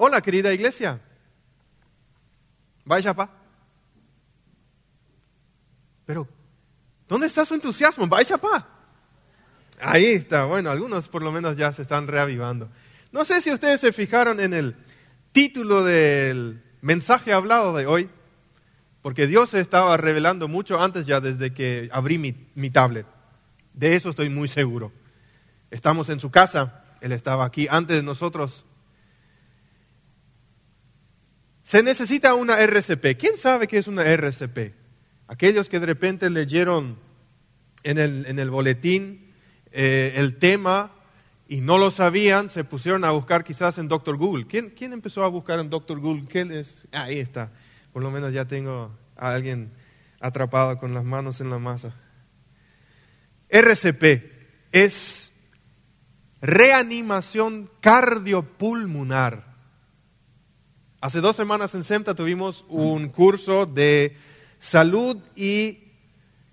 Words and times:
Hola, 0.00 0.20
querida 0.22 0.54
iglesia. 0.54 1.00
Vaya, 2.84 3.12
pa. 3.14 3.28
Pero, 6.06 6.26
¿dónde 7.08 7.26
está 7.26 7.44
su 7.44 7.54
entusiasmo? 7.54 8.06
Vaya, 8.06 8.38
pa. 8.38 8.66
Ahí 9.80 10.06
está. 10.06 10.44
Bueno, 10.44 10.70
algunos 10.70 11.08
por 11.08 11.22
lo 11.22 11.32
menos 11.32 11.56
ya 11.56 11.72
se 11.72 11.82
están 11.82 12.06
reavivando. 12.06 12.70
No 13.10 13.24
sé 13.24 13.40
si 13.40 13.50
ustedes 13.50 13.80
se 13.80 13.92
fijaron 13.92 14.38
en 14.38 14.54
el 14.54 14.76
título 15.32 15.82
del 15.82 16.62
mensaje 16.80 17.32
hablado 17.32 17.76
de 17.76 17.86
hoy, 17.86 18.08
porque 19.02 19.26
Dios 19.26 19.50
se 19.50 19.60
estaba 19.60 19.96
revelando 19.96 20.46
mucho 20.46 20.80
antes 20.80 21.06
ya 21.06 21.20
desde 21.20 21.52
que 21.52 21.88
abrí 21.92 22.18
mi, 22.18 22.50
mi 22.54 22.70
tablet. 22.70 23.06
De 23.74 23.96
eso 23.96 24.10
estoy 24.10 24.28
muy 24.28 24.48
seguro. 24.48 24.92
Estamos 25.72 26.08
en 26.08 26.20
su 26.20 26.30
casa, 26.30 26.84
Él 27.00 27.10
estaba 27.10 27.44
aquí 27.44 27.66
antes 27.68 27.96
de 27.96 28.02
nosotros. 28.04 28.64
Se 31.68 31.82
necesita 31.82 32.32
una 32.32 32.58
RCP. 32.62 33.18
¿Quién 33.18 33.36
sabe 33.36 33.68
qué 33.68 33.76
es 33.76 33.88
una 33.88 34.02
RCP? 34.02 34.72
Aquellos 35.26 35.68
que 35.68 35.78
de 35.78 35.84
repente 35.84 36.30
leyeron 36.30 36.98
en 37.82 37.98
el, 37.98 38.24
en 38.24 38.38
el 38.38 38.48
boletín 38.48 39.34
eh, 39.70 40.14
el 40.16 40.38
tema 40.38 40.92
y 41.46 41.60
no 41.60 41.76
lo 41.76 41.90
sabían, 41.90 42.48
se 42.48 42.64
pusieron 42.64 43.04
a 43.04 43.10
buscar 43.10 43.44
quizás 43.44 43.76
en 43.76 43.86
Doctor 43.86 44.16
Google. 44.16 44.46
¿Quién, 44.46 44.70
¿Quién, 44.70 44.94
empezó 44.94 45.22
a 45.24 45.28
buscar 45.28 45.58
en 45.58 45.68
Doctor 45.68 46.00
Google? 46.00 46.24
¿Qué 46.26 46.40
es? 46.58 46.88
Ahí 46.90 47.18
está. 47.18 47.52
Por 47.92 48.02
lo 48.02 48.10
menos 48.10 48.32
ya 48.32 48.46
tengo 48.46 48.96
a 49.14 49.34
alguien 49.34 49.70
atrapado 50.20 50.78
con 50.78 50.94
las 50.94 51.04
manos 51.04 51.42
en 51.42 51.50
la 51.50 51.58
masa. 51.58 51.94
RCP 53.50 54.02
es 54.72 55.32
reanimación 56.40 57.70
cardiopulmonar. 57.82 59.47
Hace 61.00 61.20
dos 61.20 61.36
semanas 61.36 61.76
en 61.76 61.84
SEMTA 61.84 62.16
tuvimos 62.16 62.64
un 62.68 63.08
curso 63.10 63.66
de 63.66 64.16
salud 64.58 65.16
y 65.36 65.92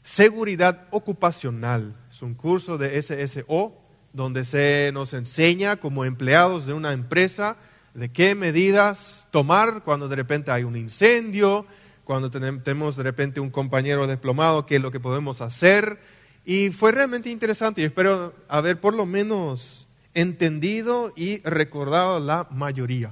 seguridad 0.03 0.85
ocupacional. 0.91 1.95
Es 2.11 2.21
un 2.21 2.35
curso 2.35 2.77
de 2.77 3.01
SSO 3.01 3.73
donde 4.13 4.45
se 4.45 4.91
nos 4.93 5.15
enseña 5.15 5.77
como 5.77 6.05
empleados 6.05 6.67
de 6.67 6.73
una 6.73 6.93
empresa 6.93 7.57
de 7.95 8.11
qué 8.11 8.35
medidas 8.35 9.27
tomar 9.31 9.81
cuando 9.83 10.07
de 10.07 10.15
repente 10.15 10.51
hay 10.51 10.63
un 10.63 10.75
incendio, 10.75 11.65
cuando 12.03 12.29
tenemos 12.29 12.95
de 12.95 13.01
repente 13.01 13.39
un 13.39 13.49
compañero 13.49 14.05
desplomado, 14.05 14.67
qué 14.67 14.75
es 14.75 14.81
lo 14.83 14.91
que 14.91 14.99
podemos 14.99 15.41
hacer 15.41 15.99
y 16.45 16.69
fue 16.69 16.91
realmente 16.91 17.31
interesante 17.31 17.81
y 17.81 17.85
espero 17.85 18.35
haber 18.47 18.79
por 18.79 18.93
lo 18.93 19.07
menos 19.07 19.87
entendido 20.13 21.13
y 21.15 21.41
recordado 21.41 22.19
la 22.19 22.47
mayoría. 22.51 23.11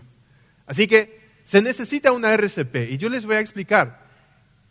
Así 0.68 0.88
que 0.88 1.23
se 1.54 1.62
necesita 1.62 2.12
una 2.12 2.34
RCP 2.34 2.90
y 2.90 2.98
yo 2.98 3.10
les 3.10 3.28
voy 3.28 3.36
a 3.36 3.40
explicar 3.40 4.08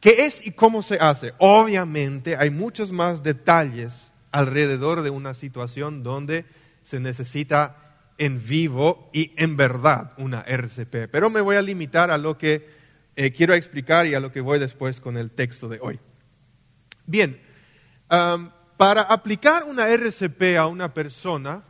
qué 0.01 0.27
es 0.27 0.45
y 0.45 0.51
cómo 0.51 0.83
se 0.83 0.97
hace. 0.97 1.33
Obviamente 1.39 2.37
hay 2.37 2.51
muchos 2.51 2.91
más 2.91 3.23
detalles 3.23 4.13
alrededor 4.33 5.03
de 5.03 5.11
una 5.11 5.35
situación 5.35 6.03
donde 6.03 6.45
se 6.83 6.99
necesita 6.99 8.01
en 8.19 8.45
vivo 8.45 9.09
y 9.13 9.33
en 9.37 9.57
verdad 9.57 10.13
una 10.19 10.41
RCP, 10.41 11.09
pero 11.09 11.31
me 11.31 11.41
voy 11.41 11.55
a 11.55 11.63
limitar 11.63 12.11
a 12.11 12.19
lo 12.19 12.37
que 12.37 12.69
eh, 13.15 13.31
quiero 13.31 13.55
explicar 13.55 14.07
y 14.07 14.15
a 14.15 14.21
lo 14.21 14.33
que 14.33 14.41
voy 14.41 14.59
después 14.59 14.99
con 14.99 15.17
el 15.17 15.31
texto 15.31 15.69
de 15.69 15.79
hoy. 15.81 16.01
Bien, 17.07 17.41
para 18.09 19.03
aplicar 19.03 19.63
una 19.69 19.89
RCP 19.89 20.59
a 20.59 20.67
una 20.67 20.93
persona, 20.93 21.63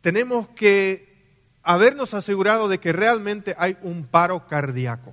tenemos 0.00 0.48
que 0.48 1.05
habernos 1.66 2.14
asegurado 2.14 2.68
de 2.68 2.78
que 2.78 2.92
realmente 2.92 3.56
hay 3.58 3.76
un 3.82 4.04
paro 4.04 4.46
cardíaco, 4.46 5.12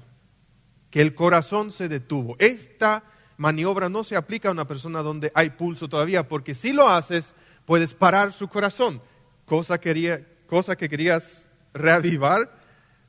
que 0.91 1.01
el 1.01 1.15
corazón 1.15 1.71
se 1.71 1.89
detuvo. 1.89 2.35
Esta 2.37 3.03
maniobra 3.37 3.89
no 3.89 4.03
se 4.03 4.15
aplica 4.15 4.49
a 4.49 4.51
una 4.51 4.67
persona 4.67 5.01
donde 5.01 5.31
hay 5.33 5.49
pulso 5.49 5.89
todavía, 5.89 6.27
porque 6.27 6.53
si 6.53 6.71
lo 6.71 6.87
haces, 6.87 7.33
puedes 7.65 7.95
parar 7.95 8.33
su 8.33 8.47
corazón, 8.47 9.01
cosa, 9.45 9.79
que 9.79 10.89
querías 10.89 11.47
reavivar, 11.73 12.61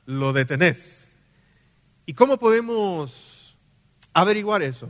lo 0.07 0.33
detenés. 0.33 1.11
¿Y 2.07 2.15
cómo 2.15 2.37
podemos 2.37 3.55
averiguar 4.11 4.63
eso? 4.63 4.89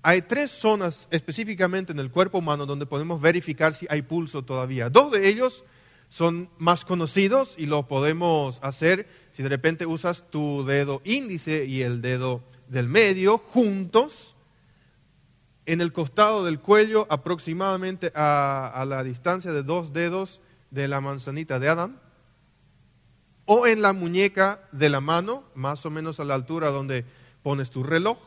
Hay 0.00 0.22
tres 0.22 0.50
zonas 0.50 1.06
específicamente 1.10 1.92
en 1.92 1.98
el 1.98 2.10
cuerpo 2.10 2.38
humano 2.38 2.64
donde 2.64 2.86
podemos 2.86 3.20
verificar 3.20 3.74
si 3.74 3.86
hay 3.90 4.00
pulso 4.00 4.42
todavía. 4.42 4.88
Dos 4.88 5.12
de 5.12 5.28
ellos 5.28 5.64
son 6.12 6.50
más 6.58 6.84
conocidos 6.84 7.54
y 7.56 7.64
lo 7.64 7.88
podemos 7.88 8.58
hacer 8.60 9.08
si 9.30 9.42
de 9.42 9.48
repente 9.48 9.86
usas 9.86 10.30
tu 10.30 10.62
dedo 10.62 11.00
índice 11.06 11.64
y 11.64 11.80
el 11.80 12.02
dedo 12.02 12.44
del 12.68 12.86
medio 12.86 13.38
juntos 13.38 14.36
en 15.64 15.80
el 15.80 15.90
costado 15.90 16.44
del 16.44 16.60
cuello 16.60 17.06
aproximadamente 17.08 18.12
a, 18.14 18.70
a 18.74 18.84
la 18.84 19.02
distancia 19.02 19.52
de 19.52 19.62
dos 19.62 19.94
dedos 19.94 20.42
de 20.70 20.86
la 20.86 21.00
manzanita 21.00 21.58
de 21.58 21.70
Adán 21.70 21.98
o 23.46 23.66
en 23.66 23.80
la 23.80 23.94
muñeca 23.94 24.68
de 24.70 24.90
la 24.90 25.00
mano, 25.00 25.44
más 25.54 25.86
o 25.86 25.90
menos 25.90 26.20
a 26.20 26.24
la 26.24 26.34
altura 26.34 26.68
donde 26.68 27.06
pones 27.42 27.70
tu 27.70 27.84
reloj. 27.84 28.18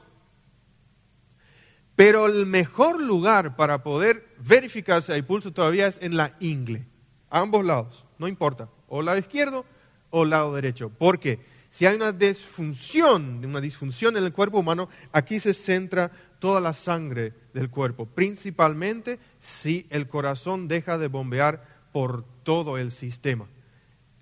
Pero 1.96 2.26
el 2.26 2.48
mejor 2.48 3.00
lugar 3.00 3.56
para 3.56 3.84
poder 3.84 4.36
verificar 4.40 5.04
si 5.04 5.12
hay 5.12 5.22
pulso 5.22 5.54
todavía 5.54 5.86
es 5.86 6.00
en 6.02 6.18
la 6.18 6.36
ingle, 6.40 6.88
ambos 7.36 7.66
lados, 7.66 8.06
no 8.18 8.28
importa, 8.28 8.70
o 8.88 9.02
lado 9.02 9.18
izquierdo 9.18 9.66
o 10.10 10.24
lado 10.24 10.56
derecho. 10.56 10.90
Porque 10.90 11.40
si 11.70 11.86
hay 11.86 11.96
una 11.96 12.14
disfunción, 12.14 13.44
una 13.44 13.60
disfunción 13.60 14.16
en 14.16 14.24
el 14.24 14.32
cuerpo 14.32 14.60
humano, 14.60 14.88
aquí 15.12 15.42
se 15.42 15.54
centra 15.54 16.10
toda 16.40 16.62
la 16.62 16.74
sangre 16.74 17.34
del 17.54 17.70
cuerpo, 17.70 18.06
principalmente 18.06 19.20
si 19.40 19.86
el 19.90 20.08
corazón 20.08 20.70
deja 20.70 20.98
de 20.98 21.10
bombear 21.10 21.66
por 21.92 22.24
todo 22.44 22.78
el 22.78 22.92
sistema. 22.92 23.48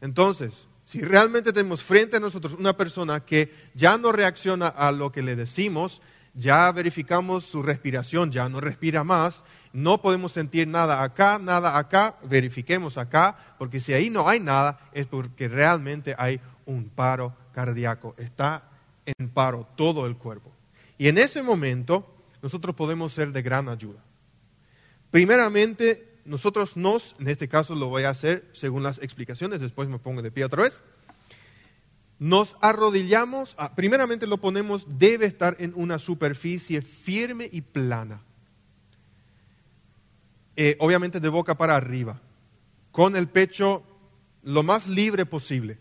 Entonces, 0.02 0.68
si 0.84 1.02
realmente 1.02 1.54
tenemos 1.54 1.84
frente 1.84 2.18
a 2.18 2.20
nosotros 2.20 2.54
una 2.54 2.76
persona 2.76 3.24
que 3.24 3.54
ya 3.76 3.98
no 3.98 4.12
reacciona 4.12 4.68
a 4.68 4.92
lo 4.92 5.12
que 5.12 5.22
le 5.22 5.36
decimos, 5.36 6.02
ya 6.34 6.72
verificamos 6.72 7.46
su 7.46 7.62
respiración, 7.62 8.32
ya 8.32 8.50
no 8.50 8.60
respira 8.60 9.04
más, 9.04 9.44
no 9.74 10.02
podemos 10.02 10.32
sentir 10.32 10.68
nada 10.68 11.04
acá, 11.04 11.40
nada 11.40 11.78
acá, 11.78 12.18
verifiquemos 12.24 12.98
acá, 12.98 13.36
porque 13.58 13.80
si 13.80 13.94
ahí 13.94 14.10
no 14.10 14.30
hay 14.30 14.40
nada 14.40 14.80
es 14.94 15.08
porque 15.08 15.48
realmente 15.48 16.16
hay 16.18 16.40
un 16.66 16.90
paro 16.90 17.36
cardíaco, 17.54 18.16
está 18.18 18.64
en 19.06 19.30
paro 19.30 19.68
todo 19.76 20.06
el 20.06 20.16
cuerpo. 20.16 20.52
Y 20.98 21.08
en 21.08 21.18
ese 21.18 21.44
momento 21.44 22.08
nosotros 22.42 22.76
podemos 22.76 23.12
ser 23.12 23.32
de 23.32 23.42
gran 23.42 23.68
ayuda. 23.68 24.00
Primeramente, 25.12 26.20
nosotros 26.26 26.78
nos, 26.78 27.16
en 27.20 27.28
este 27.28 27.48
caso 27.48 27.76
lo 27.76 27.90
voy 27.90 28.04
a 28.04 28.12
hacer 28.12 28.50
según 28.54 28.84
las 28.84 29.00
explicaciones, 29.00 29.60
después 29.60 29.90
me 29.90 30.00
pongo 30.00 30.22
de 30.22 30.32
pie 30.32 30.46
otra 30.46 30.64
vez 30.64 30.82
nos 32.24 32.56
arrodillamos, 32.62 33.58
primeramente 33.76 34.28
lo 34.28 34.38
ponemos, 34.38 34.86
debe 34.98 35.26
estar 35.26 35.58
en 35.60 35.74
una 35.76 36.00
superficie 36.00 36.82
firme 36.82 37.50
y 37.52 37.60
plana. 37.60 38.22
Eh, 40.56 40.76
obviamente 40.80 41.20
de 41.20 41.30
boca 41.30 41.58
para 41.58 41.76
arriba, 41.76 42.22
con 42.92 43.16
el 43.16 43.28
pecho 43.28 43.84
lo 44.44 44.62
más 44.62 44.88
libre 44.88 45.26
posible. 45.26 45.80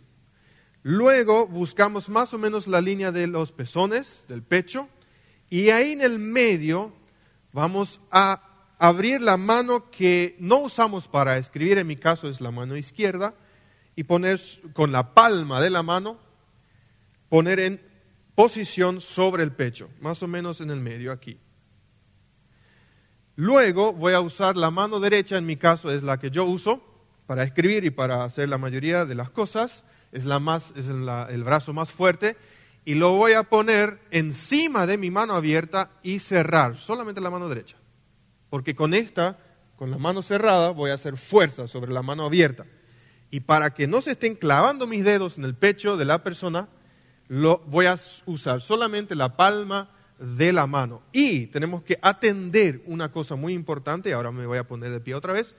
Luego 0.82 1.46
buscamos 1.46 2.08
más 2.08 2.32
o 2.32 2.38
menos 2.38 2.66
la 2.66 2.80
línea 2.80 3.12
de 3.12 3.26
los 3.26 3.52
pezones, 3.52 4.24
del 4.28 4.42
pecho, 4.42 4.88
y 5.50 5.68
ahí 5.70 5.92
en 5.92 6.00
el 6.00 6.18
medio 6.18 6.92
vamos 7.52 8.00
a 8.10 8.42
abrir 8.78 9.20
la 9.20 9.36
mano 9.36 9.90
que 9.90 10.36
no 10.40 10.58
usamos 10.60 11.06
para 11.06 11.36
escribir, 11.36 11.78
en 11.78 11.86
mi 11.86 11.96
caso 11.96 12.28
es 12.28 12.40
la 12.40 12.50
mano 12.50 12.76
izquierda, 12.76 13.34
y 13.94 14.04
poner 14.04 14.40
con 14.72 14.90
la 14.90 15.14
palma 15.14 15.60
de 15.60 15.70
la 15.70 15.82
mano 15.82 16.18
poner 17.28 17.60
en 17.60 17.80
posición 18.34 19.00
sobre 19.00 19.42
el 19.42 19.52
pecho, 19.52 19.90
más 20.00 20.22
o 20.22 20.28
menos 20.28 20.60
en 20.60 20.70
el 20.70 20.80
medio 20.80 21.12
aquí. 21.12 21.38
Luego 23.36 23.92
voy 23.92 24.12
a 24.12 24.20
usar 24.20 24.56
la 24.56 24.70
mano 24.70 25.00
derecha, 25.00 25.38
en 25.38 25.46
mi 25.46 25.56
caso 25.56 25.90
es 25.90 26.02
la 26.02 26.18
que 26.18 26.30
yo 26.30 26.44
uso 26.44 26.82
para 27.26 27.44
escribir 27.44 27.84
y 27.84 27.90
para 27.90 28.24
hacer 28.24 28.48
la 28.48 28.58
mayoría 28.58 29.06
de 29.06 29.14
las 29.14 29.30
cosas, 29.30 29.84
es, 30.12 30.26
el 30.26 31.44
brazo 31.44 31.72
más 31.72 31.90
fuerte, 31.90 32.36
y 32.84 32.94
lo 32.94 33.12
voy 33.12 33.32
a 33.32 33.44
poner 33.44 34.00
encima 34.10 34.86
de 34.86 34.98
mi 34.98 35.10
mano 35.10 35.34
abierta 35.34 35.90
y 36.02 36.18
cerrar, 36.18 36.76
solamente 36.76 37.20
la 37.20 37.30
mano 37.30 37.48
derecha. 37.48 37.76
Porque 38.50 38.74
con 38.74 38.92
esta, 38.92 39.38
con 39.76 39.90
la 39.90 39.98
mano 39.98 40.20
cerrada, 40.20 40.70
voy 40.70 40.90
a 40.90 40.94
hacer 40.94 41.16
fuerza 41.16 41.68
sobre 41.68 41.92
la 41.92 42.02
mano 42.02 42.24
abierta. 42.24 42.66
Y 43.30 43.40
para 43.40 43.72
que 43.72 43.86
no 43.86 44.02
se 44.02 44.10
estén 44.10 44.34
clavando 44.34 44.86
mis 44.86 45.04
dedos 45.04 45.38
en 45.38 45.44
el 45.44 45.54
pecho 45.54 45.96
de 45.96 46.04
la 46.04 46.22
persona, 46.22 46.68
lo 47.28 47.62
voy 47.66 47.86
a 47.86 47.98
usar 48.26 48.60
solamente 48.60 49.14
la 49.14 49.36
palma 49.36 49.88
de 50.22 50.52
la 50.52 50.66
mano. 50.66 51.02
Y 51.12 51.46
tenemos 51.48 51.82
que 51.82 51.98
atender 52.00 52.82
una 52.86 53.10
cosa 53.10 53.34
muy 53.34 53.54
importante, 53.54 54.12
ahora 54.12 54.30
me 54.30 54.46
voy 54.46 54.58
a 54.58 54.66
poner 54.66 54.92
de 54.92 55.00
pie 55.00 55.14
otra 55.14 55.32
vez, 55.32 55.54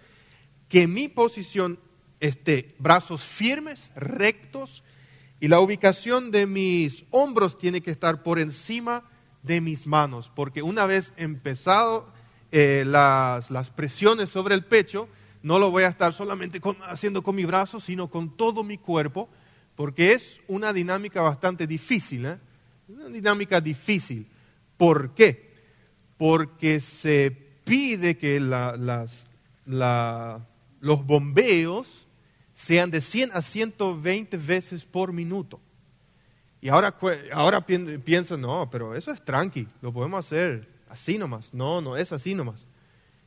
que 0.70 0.88
mi 0.88 1.08
posición 1.08 1.80
esté 2.20 2.74
brazos 2.80 3.22
firmes, 3.22 3.92
rectos 3.96 4.84
Y 5.40 5.50
la 5.50 5.60
ubicación 5.60 6.32
de 6.32 6.48
mis 6.48 7.04
hombros 7.10 7.58
tiene 7.58 7.82
que 7.82 7.92
estar 7.92 8.24
por 8.24 8.40
encima 8.40 9.04
de 9.42 9.60
mis 9.60 9.86
manos, 9.86 10.32
porque 10.34 10.62
una 10.62 10.86
vez 10.86 11.12
empezado 11.18 12.06
eh, 12.52 12.86
las, 12.86 13.72
presiones 13.72 14.30
sobre 14.30 14.56
el 14.56 14.64
pecho, 14.64 15.10
no 15.42 15.60
lo 15.60 15.70
voy 15.70 15.84
a 15.84 15.90
estar 15.90 16.14
solamente 16.14 16.62
haciendo 16.88 17.24
con 17.24 17.36
mi 17.36 17.44
brazo, 17.44 17.82
sino 17.82 18.10
con 18.10 18.38
todo 18.38 18.64
mi 18.64 18.78
cuerpo, 18.78 19.28
porque 19.76 20.14
es 20.14 20.40
una 20.48 20.72
dinámica 20.72 21.22
bastante 21.22 21.68
difícil, 21.68 22.26
¿eh? 22.26 22.38
una 22.88 23.08
dinámica 23.08 23.60
difícil. 23.60 24.28
¿Por 24.84 25.14
qué? 25.16 25.50
Porque 26.18 26.82
se 26.82 27.32
pide 27.64 28.18
que 28.18 28.42
los 30.82 31.06
bombeos 31.06 32.06
sean 32.54 32.92
de 32.92 33.00
100 33.00 33.32
a 33.32 33.42
120 33.42 34.36
veces 34.36 34.86
por 34.86 35.14
minuto. 35.14 35.62
Y 36.60 36.68
ahora, 36.68 36.98
ahora 37.32 37.66
piensan, 37.66 38.42
no, 38.42 38.70
pero 38.70 38.94
eso 38.94 39.14
es 39.14 39.24
tranqui, 39.24 39.70
lo 39.80 39.94
podemos 39.94 40.26
hacer 40.26 40.68
así 40.90 41.18
nomás. 41.18 41.54
No, 41.54 41.80
no 41.80 41.96
es 41.96 42.12
así 42.12 42.36
nomás. 42.36 42.60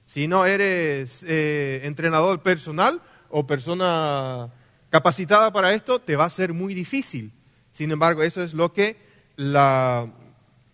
Si 0.05 0.29
no 0.29 0.44
eres 0.44 1.25
eh, 1.26 1.81
entrenador 1.85 2.43
personal 2.43 3.00
o 3.31 3.47
persona 3.47 4.52
capacitada 4.91 5.50
para 5.55 5.73
esto, 5.73 6.02
te 6.02 6.17
va 6.17 6.26
a 6.26 6.31
ser 6.31 6.52
muy 6.52 6.75
difícil. 6.75 7.32
Sin 7.73 7.93
embargo, 7.93 8.23
eso 8.23 8.43
es 8.43 8.52
lo 8.52 8.75
que 8.75 8.99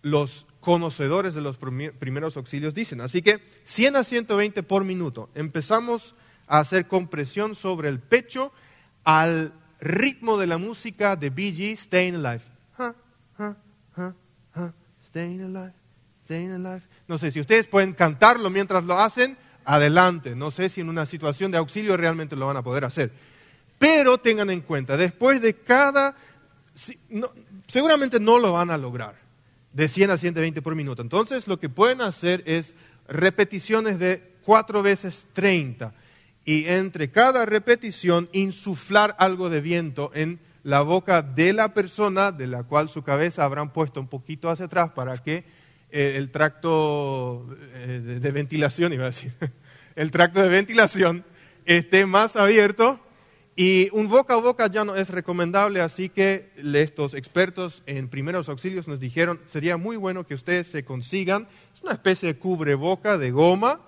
los 0.01 0.45
conocedores 0.63 1.33
de 1.35 1.41
los 1.41 1.57
primeros 1.57 2.37
auxilios 2.37 2.73
dicen. 2.73 3.01
Así 3.01 3.21
que 3.21 3.43
100 3.65 3.97
a 3.97 4.03
120 4.03 4.63
por 4.63 4.85
minuto. 4.85 5.29
Empezamos 5.35 6.15
a 6.47 6.59
hacer 6.59 6.87
compresión 6.87 7.53
sobre 7.53 7.89
el 7.89 7.99
pecho 7.99 8.53
al 9.03 9.53
ritmo 9.81 10.37
de 10.37 10.47
la 10.47 10.57
música 10.57 11.17
de 11.17 11.29
Bee 11.29 11.53
Gees, 11.53 11.81
Staying 11.81 12.15
Alive. 12.15 12.43
alive, 16.55 16.81
No 17.07 17.17
sé 17.17 17.31
si 17.31 17.41
ustedes 17.41 17.67
pueden 17.67 17.91
cantarlo 17.91 18.49
mientras 18.49 18.85
lo 18.85 18.97
hacen, 18.97 19.37
adelante. 19.65 20.33
No 20.33 20.49
sé 20.49 20.69
si 20.69 20.79
en 20.79 20.87
una 20.87 21.05
situación 21.05 21.51
de 21.51 21.57
auxilio 21.57 21.97
realmente 21.97 22.37
lo 22.37 22.47
van 22.47 22.57
a 22.57 22.63
poder 22.63 22.85
hacer. 22.85 23.11
Pero 23.77 24.17
tengan 24.17 24.49
en 24.49 24.61
cuenta, 24.61 24.95
después 24.95 25.41
de 25.41 25.55
cada... 25.55 26.15
seguramente 27.67 28.21
no 28.21 28.39
lo 28.39 28.53
van 28.53 28.71
a 28.71 28.77
lograr 28.77 29.22
de 29.73 29.87
100 29.87 30.11
a 30.11 30.17
120 30.17 30.61
por 30.61 30.75
minuto. 30.75 31.01
Entonces 31.01 31.47
lo 31.47 31.59
que 31.59 31.69
pueden 31.69 32.01
hacer 32.01 32.43
es 32.45 32.73
repeticiones 33.07 33.99
de 33.99 34.31
4 34.45 34.83
veces 34.83 35.25
30 35.33 35.93
y 36.45 36.65
entre 36.67 37.11
cada 37.11 37.45
repetición 37.45 38.29
insuflar 38.33 39.15
algo 39.17 39.49
de 39.49 39.61
viento 39.61 40.11
en 40.13 40.39
la 40.63 40.81
boca 40.81 41.21
de 41.21 41.53
la 41.53 41.73
persona 41.73 42.31
de 42.31 42.47
la 42.47 42.63
cual 42.63 42.89
su 42.89 43.03
cabeza 43.03 43.43
habrán 43.43 43.71
puesto 43.71 43.99
un 43.99 44.07
poquito 44.07 44.49
hacia 44.49 44.65
atrás 44.65 44.91
para 44.91 45.17
que 45.17 45.43
eh, 45.91 46.13
el 46.15 46.31
tracto 46.31 47.45
eh, 47.75 48.19
de 48.21 48.31
ventilación, 48.31 48.93
iba 48.93 49.03
a 49.03 49.07
decir, 49.07 49.33
el 49.95 50.11
tracto 50.11 50.41
de 50.41 50.49
ventilación 50.49 51.25
esté 51.65 52.05
más 52.05 52.35
abierto 52.35 52.99
y 53.55 53.89
un 53.91 54.07
boca 54.07 54.33
a 54.33 54.37
boca 54.37 54.67
ya 54.67 54.83
no 54.83 54.95
es 54.95 55.09
recomendable, 55.09 55.81
así 55.81 56.09
que 56.09 56.51
estos 56.57 57.13
expertos 57.13 57.83
en 57.85 58.09
primeros 58.09 58.49
auxilios 58.49 58.87
nos 58.87 58.99
dijeron, 58.99 59.39
sería 59.47 59.77
muy 59.77 59.95
bueno 59.95 60.25
que 60.25 60.33
ustedes 60.33 60.67
se 60.67 60.83
consigan, 60.83 61.47
es 61.73 61.83
una 61.83 61.93
especie 61.93 62.33
de 62.33 62.39
cubreboca 62.39 63.17
de 63.17 63.29
goma 63.29 63.81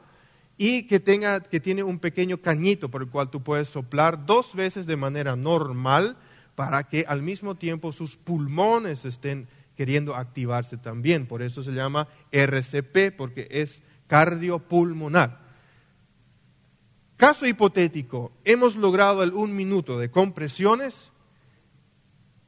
y 0.57 0.83
que, 0.83 1.00
tenga, 1.00 1.39
que 1.39 1.59
tiene 1.59 1.83
un 1.83 2.00
pequeño 2.00 2.38
cañito 2.38 2.89
por 2.89 3.01
el 3.01 3.09
cual 3.09 3.31
tú 3.31 3.41
puedes 3.41 3.67
soplar 3.67 4.25
dos 4.25 4.53
veces 4.53 4.85
de 4.85 4.97
manera 4.97 5.35
normal 5.35 6.15
para 6.53 6.88
que 6.88 7.06
al 7.07 7.21
mismo 7.21 7.56
tiempo 7.56 7.91
sus 7.91 8.17
pulmones 8.17 9.03
estén 9.03 9.47
queriendo 9.75 10.15
activarse 10.15 10.77
también. 10.77 11.27
Por 11.27 11.41
eso 11.41 11.63
se 11.63 11.71
llama 11.71 12.07
RCP, 12.31 13.15
porque 13.15 13.47
es 13.51 13.81
cardiopulmonar. 14.07 15.44
Caso 17.17 17.45
hipotético, 17.45 18.33
hemos 18.44 18.75
logrado 18.75 19.23
el 19.23 19.33
un 19.33 19.56
minuto 19.56 19.97
de 19.97 20.12
compresiones, 20.12 21.12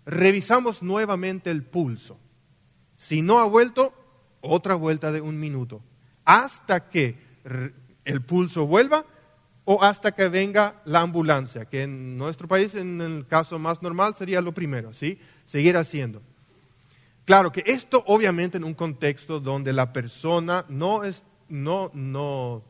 revisamos 0.06 0.84
nuevamente 0.84 1.52
el 1.52 1.64
pulso. 1.64 2.19
Si 2.98 3.22
no 3.22 3.40
ha 3.40 3.46
vuelto, 3.46 3.94
otra 4.42 4.75
vuelta 4.75 5.12
de 5.12 5.22
un 5.22 5.40
minuto, 5.40 5.81
hasta 6.25 6.90
que 6.90 7.18
el 8.04 8.22
pulso 8.22 8.68
vuelva 8.68 9.06
o 9.64 9.84
hasta 9.84 10.14
que 10.14 10.28
venga 10.28 10.81
la 10.86 11.02
ambulancia, 11.02 11.66
que 11.66 11.84
en 11.84 12.18
nuestro 12.18 12.48
país, 12.48 12.75
en 12.75 13.00
el 13.00 13.25
caso 13.28 13.60
más 13.60 13.81
normal, 13.81 14.16
sería 14.18 14.42
lo 14.42 14.54
primero, 14.54 14.94
¿sí? 14.94 15.19
Seguir 15.46 15.78
haciendo. 15.78 16.22
Claro 17.24 17.52
que 17.52 17.64
esto 17.66 18.04
obviamente 18.08 18.58
en 18.58 18.64
un 18.64 18.74
contexto 18.74 19.40
donde 19.40 19.72
la 19.74 19.92
persona 19.92 20.66
no, 20.68 21.04
es, 21.04 21.24
no, 21.50 21.92
no, 21.94 22.64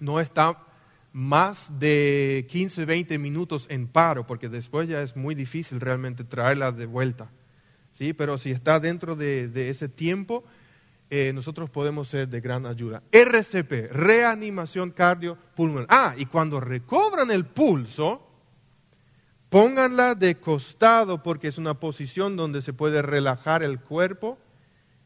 no 0.00 0.20
está 0.20 0.67
más 1.12 1.78
de 1.78 2.46
15, 2.50 2.84
20 2.84 3.18
minutos 3.18 3.66
en 3.70 3.88
paro, 3.88 4.26
porque 4.26 4.48
después 4.48 4.88
ya 4.88 5.02
es 5.02 5.16
muy 5.16 5.34
difícil 5.34 5.80
realmente 5.80 6.24
traerla 6.24 6.72
de 6.72 6.86
vuelta. 6.86 7.30
¿sí? 7.92 8.12
Pero 8.12 8.38
si 8.38 8.50
está 8.50 8.78
dentro 8.80 9.16
de, 9.16 9.70
ese 9.70 9.88
tiempo, 9.88 10.44
eh, 11.10 11.32
nosotros 11.34 11.70
podemos 11.70 12.08
ser 12.08 12.28
de 12.28 12.40
gran 12.40 12.66
ayuda. 12.66 13.02
RCP, 13.10 13.90
reanimación 13.90 14.90
cardiopulmonar. 14.90 15.86
Ah, 15.88 16.14
y 16.16 16.26
cuando 16.26 16.60
recobran 16.60 17.30
el 17.30 17.44
pulso, 17.46 18.22
pónganla 19.48 20.14
de 20.14 20.36
costado 20.36 21.22
porque 21.22 21.48
es 21.48 21.58
una 21.58 21.74
posición 21.74 22.36
donde 22.36 22.62
se 22.62 22.72
puede 22.72 23.02
relajar 23.02 23.62
el 23.62 23.80
cuerpo. 23.80 24.38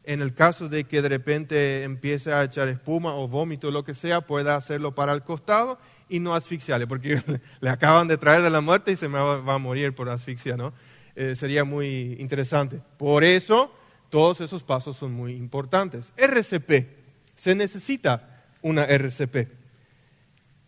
En 0.05 0.21
el 0.21 0.33
caso 0.33 0.67
de 0.67 0.83
que 0.83 1.01
de 1.01 1.07
repente 1.07 1.83
empiece 1.83 2.33
a 2.33 2.43
echar 2.43 2.67
espuma 2.67 3.15
o 3.15 3.29
vómito 3.29 3.69
o 3.69 3.71
lo 3.71 3.85
que 3.85 3.93
sea, 3.93 4.27
pueda 4.27 4.57
hacerlo 4.57 4.93
para 4.93 5.13
el 5.13 5.23
costado 5.23 5.79
y 6.13 6.19
no 6.19 6.35
asfixiarle, 6.35 6.85
porque 6.85 7.23
le 7.59 7.69
acaban 7.71 8.07
de 8.07 8.19
traer 8.19 8.43
de 8.43 8.51
la 8.51 8.61
muerte 8.61 8.91
y 8.91 8.95
se 8.95 9.09
me 9.09 9.17
va, 9.17 9.55
a 9.55 9.57
morir 9.57 9.95
por 9.95 10.09
asfixia, 10.09 10.55
¿no? 10.55 10.71
Eh, 11.15 11.35
sería 11.35 11.63
muy 11.63 12.15
interesante. 12.19 12.81
Por 12.99 13.23
eso, 13.23 13.73
todos 14.11 14.39
esos 14.39 14.61
pasos 14.61 14.95
son 14.95 15.11
muy 15.11 15.33
importantes. 15.33 16.13
RCP, 16.15 16.87
se 17.35 17.55
necesita 17.55 18.45
una 18.61 18.83
RCP. 18.83 19.47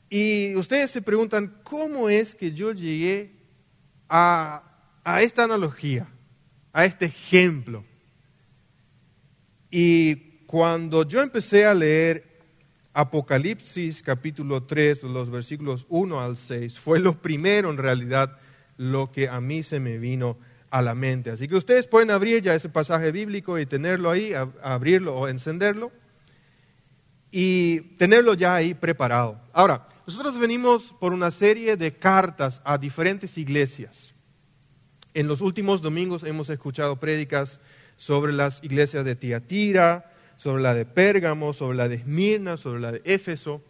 Y 0.10 0.56
ustedes 0.56 0.90
se 0.90 1.04
preguntan, 1.04 1.60
¿cómo 1.62 2.10
es 2.10 2.34
que 2.34 2.52
yo 2.52 2.72
llegué 2.72 3.36
a, 4.10 4.64
a 5.04 5.22
esta 5.22 5.44
analogía, 5.44 6.08
a 6.74 6.86
este 6.86 7.06
ejemplo? 7.06 7.86
Y 9.70 10.16
cuando 10.48 11.08
yo 11.08 11.22
empecé 11.22 11.68
a 11.68 11.76
leer 11.76 12.25
Apocalipsis 12.98 14.02
capítulo 14.02 14.64
3, 14.64 15.04
los 15.04 15.30
versículos 15.30 15.86
1 15.90 16.22
al 16.22 16.38
6, 16.38 16.80
fue 16.80 17.02
lo 17.02 17.22
primero 17.22 17.70
en 17.70 17.78
realidad 17.78 18.38
lo 18.78 19.12
que 19.12 19.28
a 19.28 19.42
mí 19.42 19.64
se 19.64 19.82
me 19.82 19.98
vino 19.98 20.38
a 20.70 20.82
la 20.82 20.96
mente. 20.96 21.30
Así 21.30 21.50
que 21.50 21.58
ustedes 21.58 21.88
pueden 21.88 22.10
abrir 22.10 22.42
ya 22.42 22.56
ese 22.56 22.70
pasaje 22.70 23.12
bíblico 23.12 23.60
y 23.60 23.66
tenerlo 23.66 24.10
ahí, 24.10 24.32
abrirlo 24.64 25.14
o 25.14 25.28
encenderlo 25.28 25.92
y 27.32 27.82
tenerlo 27.98 28.34
ya 28.34 28.56
ahí 28.56 28.74
preparado. 28.74 29.42
Ahora, 29.52 29.86
nosotros 30.08 30.40
venimos 30.40 30.96
por 30.98 31.12
una 31.12 31.32
serie 31.32 31.76
de 31.76 31.94
cartas 31.98 32.62
a 32.64 32.78
diferentes 32.78 33.38
iglesias. 33.38 34.14
En 35.14 35.28
los 35.28 35.42
últimos 35.42 35.82
domingos 35.82 36.24
hemos 36.24 36.50
escuchado 36.50 36.98
prédicas 36.98 37.60
sobre 37.98 38.32
las 38.32 38.64
iglesias 38.64 39.04
de 39.04 39.18
Tiatira, 39.18 40.15
sobre 40.38 40.62
la 40.62 40.74
de 40.74 40.86
Pérgamo, 40.86 41.54
sobre 41.54 41.78
la 41.78 41.88
de 41.88 41.96
Esmirna, 41.96 42.58
sobre 42.58 42.80
la 42.80 42.92
de 42.92 43.02
Éfeso. 43.06 43.62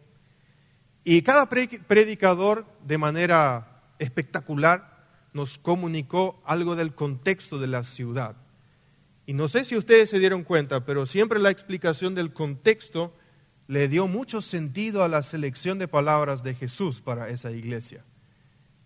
Y 1.04 1.22
cada 1.22 1.48
predicador, 1.48 2.66
de 2.86 2.98
manera 2.98 3.82
espectacular, 4.00 4.96
nos 5.34 5.58
comunicó 5.58 6.42
algo 6.46 6.76
del 6.76 6.94
contexto 6.94 7.60
de 7.60 7.68
la 7.68 7.84
ciudad. 7.84 8.36
Y 9.26 9.34
no 9.34 9.48
sé 9.48 9.66
si 9.66 9.76
ustedes 9.76 10.10
se 10.10 10.20
dieron 10.20 10.44
cuenta, 10.44 10.86
pero 10.86 11.06
siempre 11.06 11.40
la 11.40 11.50
explicación 11.50 12.16
del 12.16 12.32
contexto 12.32 13.14
le 13.68 13.88
dio 13.88 14.08
mucho 14.08 14.42
sentido 14.42 15.04
a 15.04 15.08
la 15.08 15.24
selección 15.24 15.80
de 15.80 15.88
palabras 15.88 16.44
de 16.44 16.54
Jesús 16.54 17.02
para 17.02 17.30
esa 17.30 17.52
iglesia. 17.52 18.04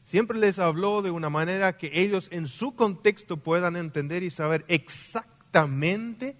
Siempre 0.05 0.39
les 0.39 0.57
habló 0.57 1.01
de 1.01 1.11
una 1.11 1.29
manera 1.29 1.77
que 1.77 1.91
ellos 1.93 2.29
en 2.31 2.47
su 2.47 2.73
contexto 2.73 3.37
puedan 3.37 3.75
entender 3.75 4.23
y 4.23 4.31
saber 4.31 4.65
exactamente 4.67 6.35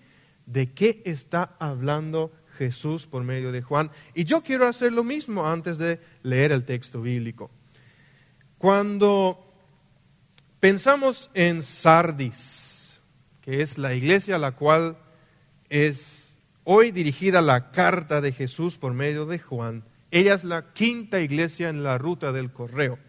de 0.51 0.73
qué 0.73 1.01
está 1.05 1.55
hablando 1.59 2.31
Jesús 2.57 3.07
por 3.07 3.23
medio 3.23 3.51
de 3.51 3.61
Juan. 3.61 3.91
Y 4.13 4.25
yo 4.25 4.41
quiero 4.41 4.67
hacer 4.67 4.91
lo 4.93 5.03
mismo 5.03 5.47
antes 5.47 5.77
de 5.77 5.99
leer 6.23 6.51
el 6.51 6.65
texto 6.65 7.01
bíblico. 7.01 7.49
Cuando 8.57 9.53
pensamos 10.59 11.31
en 11.33 11.63
Sardis, 11.63 12.99
que 13.41 13.61
es 13.61 13.77
la 13.77 13.93
iglesia 13.93 14.35
a 14.35 14.39
la 14.39 14.53
cual 14.53 14.97
es 15.69 16.35
hoy 16.63 16.91
dirigida 16.91 17.41
la 17.41 17.71
carta 17.71 18.21
de 18.21 18.33
Jesús 18.33 18.77
por 18.77 18.93
medio 18.93 19.25
de 19.25 19.39
Juan, 19.39 19.83
ella 20.11 20.33
es 20.33 20.43
la 20.43 20.73
quinta 20.73 21.21
iglesia 21.21 21.69
en 21.69 21.83
la 21.83 21.97
ruta 21.97 22.31
del 22.31 22.51
correo. 22.51 22.99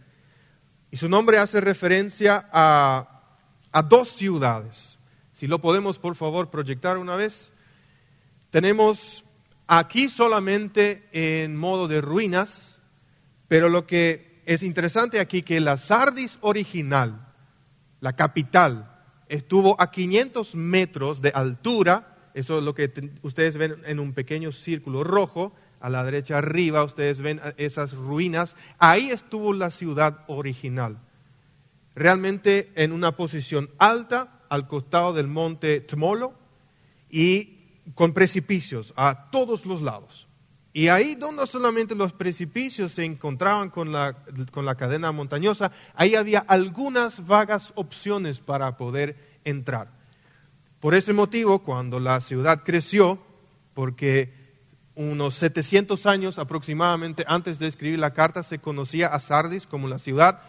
Y 0.90 0.99
su 0.99 1.09
nombre 1.09 1.38
hace 1.38 1.61
referencia 1.61 2.49
a 2.52 3.20
a 3.73 3.82
dos 3.82 4.09
ciudades. 4.09 4.99
Si 5.40 5.47
lo 5.47 5.59
podemos, 5.59 5.99
por 5.99 6.16
favor, 6.16 6.50
proyectar 6.50 6.99
una 6.99 7.16
vez. 7.16 7.50
Tenemos 8.50 9.25
aquí 9.66 10.11
solamente 10.11 11.09
en 11.12 11.56
modo 11.56 11.88
de 11.88 12.02
ruinas, 12.02 12.78
pero 13.49 13.70
lo 13.70 13.87
que 13.87 14.42
es 14.44 14.62
interesante 14.62 15.18
aquí 15.18 15.40
que 15.40 15.61
la 15.61 15.78
Sardis 15.78 16.37
original, 16.42 17.26
la 18.00 18.12
capital, 18.12 19.00
estuvo 19.30 19.80
a 19.80 19.90
500 19.90 20.56
metros 20.56 21.23
de 21.23 21.30
altura, 21.30 22.18
eso 22.35 22.59
es 22.59 22.64
lo 22.64 22.75
que 22.75 22.92
ustedes 23.23 23.56
ven 23.56 23.76
en 23.87 23.99
un 23.99 24.12
pequeño 24.12 24.52
círculo 24.52 25.04
rojo, 25.04 25.54
a 25.80 25.88
la 25.88 26.04
derecha 26.04 26.37
arriba 26.37 26.85
ustedes 26.85 27.18
ven 27.18 27.40
esas 27.56 27.94
ruinas, 27.94 28.56
ahí 28.78 29.11
estuvo 29.11 29.54
la 29.54 29.70
ciudad 29.70 30.23
original, 30.26 30.99
realmente 31.94 32.70
en 32.75 32.92
una 32.92 33.16
posición 33.16 33.70
alta 33.78 34.37
al 34.50 34.66
costado 34.66 35.14
del 35.14 35.28
monte 35.28 35.80
Tmolo 35.80 36.35
y 37.09 37.57
con 37.95 38.12
precipicios 38.12 38.92
a 38.97 39.30
todos 39.30 39.64
los 39.64 39.80
lados. 39.80 40.26
Y 40.73 40.88
ahí 40.88 41.14
donde 41.14 41.47
solamente 41.47 41.95
los 41.95 42.12
precipicios 42.12 42.92
se 42.92 43.04
encontraban 43.04 43.71
con 43.71 43.90
la, 43.90 44.16
con 44.52 44.64
la 44.64 44.76
cadena 44.76 45.11
montañosa, 45.11 45.73
ahí 45.95 46.14
había 46.14 46.40
algunas 46.40 47.26
vagas 47.26 47.73
opciones 47.75 48.40
para 48.40 48.76
poder 48.76 49.16
entrar. 49.45 49.90
Por 50.78 50.95
ese 50.95 51.12
motivo, 51.12 51.61
cuando 51.61 51.99
la 51.99 52.21
ciudad 52.21 52.62
creció, 52.64 53.19
porque 53.75 54.33
unos 54.95 55.35
700 55.37 56.07
años 56.07 56.38
aproximadamente 56.38 57.25
antes 57.26 57.59
de 57.59 57.66
escribir 57.66 57.99
la 57.99 58.12
carta 58.12 58.42
se 58.42 58.59
conocía 58.59 59.09
a 59.09 59.19
Sardis 59.19 59.66
como 59.66 59.88
la 59.88 59.99
ciudad, 59.99 60.40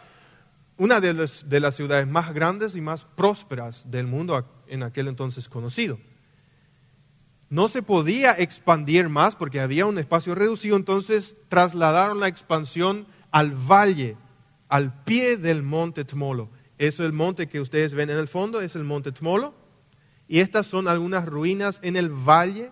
una 0.82 1.00
de 1.00 1.14
las, 1.14 1.48
de 1.48 1.60
las 1.60 1.76
ciudades 1.76 2.08
más 2.08 2.34
grandes 2.34 2.76
y 2.76 2.82
más 2.82 3.06
prósperas 3.06 3.90
del 3.90 4.08
mundo 4.08 4.46
en 4.68 4.84
aquel 4.84 5.08
entonces 5.08 5.48
conocido 5.48 6.00
no 7.52 7.68
se 7.68 7.84
podía 7.84 8.32
expandir 8.32 9.10
más 9.10 9.36
porque 9.36 9.60
había 9.60 9.86
un 9.86 9.98
espacio 9.98 10.34
reducido, 10.36 10.78
entonces 10.78 11.36
trasladaron 11.50 12.22
la 12.22 12.30
expansión 12.30 13.06
al 13.30 13.52
valle, 13.52 14.16
al 14.70 15.04
pie 15.04 15.36
del 15.36 15.62
monte 15.62 16.06
Tmolo. 16.06 16.50
Eso 16.78 17.04
es 17.04 17.08
el 17.08 17.14
monte 17.14 17.50
que 17.50 17.60
ustedes 17.60 17.94
ven 17.94 18.10
en 18.10 18.18
el 18.18 18.30
fondo, 18.30 18.62
es 18.62 18.78
el 18.78 18.86
monte 18.86 19.12
Tmolo. 19.12 19.54
Y 20.30 20.40
estas 20.40 20.66
son 20.66 20.88
algunas 20.88 21.26
ruinas 21.26 21.80
en 21.84 21.98
el 21.98 22.10
valle 22.10 22.72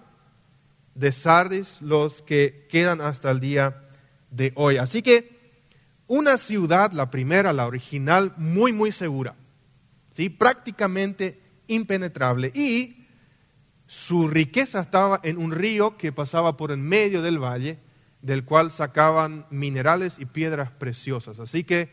de 0.95 1.11
Sardis, 1.11 1.81
los 1.81 2.21
que 2.21 2.65
quedan 2.69 3.01
hasta 3.01 3.31
el 3.31 3.41
día 3.41 3.83
de 4.31 4.53
hoy. 4.55 4.77
Así 4.77 5.01
que 5.01 5.38
una 6.09 6.39
ciudad, 6.39 6.91
la 6.91 7.11
primera, 7.11 7.53
la 7.53 7.67
original, 7.67 8.33
muy, 8.35 8.73
muy 8.73 8.91
segura, 8.91 9.35
¿sí? 10.11 10.29
prácticamente 10.29 11.39
impenetrable. 11.67 12.51
Y 12.55 13.05
su 13.85 14.27
riqueza 14.27 14.81
estaba 14.81 15.19
en 15.23 15.37
un 15.37 15.51
río 15.51 15.97
que 15.97 16.11
pasaba 16.11 16.57
por 16.57 16.71
en 16.71 16.81
medio 16.81 17.21
del 17.21 17.37
valle, 17.37 17.77
del 18.23 18.43
cual 18.43 18.71
sacaban 18.71 19.45
minerales 19.51 20.17
y 20.17 20.25
piedras 20.25 20.71
preciosas. 20.71 21.39
Así 21.39 21.63
que 21.63 21.91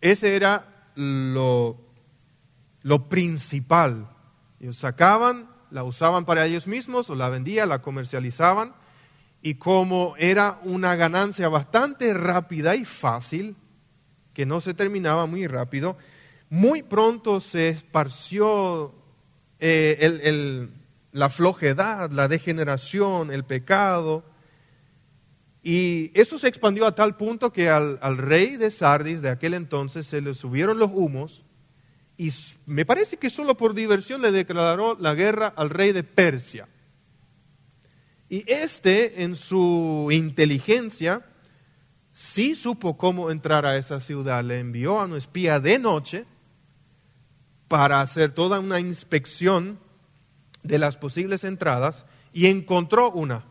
ese 0.00 0.34
era 0.34 0.90
lo, 0.96 1.80
lo 2.82 3.08
principal. 3.08 4.08
Sacaban, 4.72 5.48
la 5.70 5.84
usaban 5.84 6.24
para 6.24 6.46
ellos 6.46 6.66
mismos 6.66 7.08
o 7.10 7.14
la 7.14 7.28
vendían, 7.28 7.68
la 7.68 7.80
comercializaban. 7.80 8.74
Y 9.42 9.54
como 9.54 10.14
era 10.18 10.60
una 10.62 10.94
ganancia 10.94 11.48
bastante 11.48 12.14
rápida 12.14 12.76
y 12.76 12.84
fácil, 12.84 13.56
que 14.32 14.46
no 14.46 14.60
se 14.60 14.72
terminaba 14.72 15.26
muy 15.26 15.46
rápido, 15.46 15.96
muy 16.48 16.82
pronto 16.82 17.40
se 17.40 17.68
esparció 17.68 18.94
eh, 19.58 20.68
la 21.12 21.28
flojedad, 21.28 22.10
la 22.10 22.28
degeneración, 22.28 23.32
el 23.32 23.44
pecado. 23.44 24.24
Y 25.62 26.10
eso 26.14 26.38
se 26.38 26.48
expandió 26.48 26.86
a 26.86 26.94
tal 26.94 27.16
punto 27.16 27.52
que 27.52 27.68
al, 27.68 27.98
rey 28.18 28.56
de 28.56 28.70
Sardis 28.70 29.22
de 29.22 29.30
aquel 29.30 29.54
entonces 29.54 30.06
se 30.06 30.20
le 30.20 30.34
subieron 30.34 30.78
los 30.78 30.90
humos 30.92 31.44
y 32.16 32.32
me 32.66 32.84
parece 32.84 33.16
que 33.16 33.30
solo 33.30 33.56
por 33.56 33.74
diversión 33.74 34.20
le 34.22 34.32
declaró 34.32 34.96
la 35.00 35.14
guerra 35.14 35.52
al 35.56 35.70
rey 35.70 35.92
de 35.92 36.02
Persia. 36.02 36.68
Y 38.32 38.50
este, 38.50 39.24
en 39.24 39.36
su 39.36 40.08
inteligencia, 40.10 41.22
sí 42.14 42.54
supo 42.54 42.96
cómo 42.96 43.30
entrar 43.30 43.66
a 43.66 43.76
esa 43.76 44.00
ciudad. 44.00 44.42
Le 44.42 44.58
envió 44.58 44.98
a 44.98 45.04
un 45.04 45.16
espía 45.16 45.60
de 45.60 45.78
noche 45.78 46.24
para 47.68 48.00
hacer 48.00 48.32
toda 48.32 48.58
una 48.58 48.80
inspección 48.80 49.78
de 50.62 50.78
las 50.78 50.96
posibles 50.96 51.44
entradas 51.44 52.06
y 52.32 52.46
encontró 52.46 53.10
una. 53.10 53.44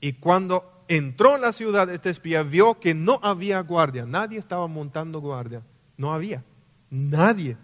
Y 0.00 0.12
cuando 0.12 0.84
entró 0.86 1.34
en 1.34 1.40
la 1.40 1.52
ciudad, 1.52 1.90
este 1.90 2.10
espía 2.10 2.44
vio 2.44 2.78
que 2.78 2.94
no 2.94 3.18
había 3.20 3.58
guardia, 3.62 4.06
nadie 4.06 4.38
estaba 4.38 4.68
montando 4.68 5.20
guardia, 5.20 5.64
no 5.96 6.14
había, 6.14 6.44
nadie. 6.88 7.56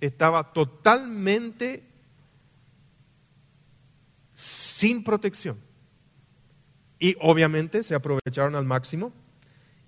Estaba 0.00 0.54
totalmente 0.54 1.93
sin 4.84 5.02
protección. 5.02 5.56
Y 6.98 7.16
obviamente 7.18 7.82
se 7.82 7.94
aprovecharon 7.94 8.54
al 8.54 8.66
máximo 8.66 9.14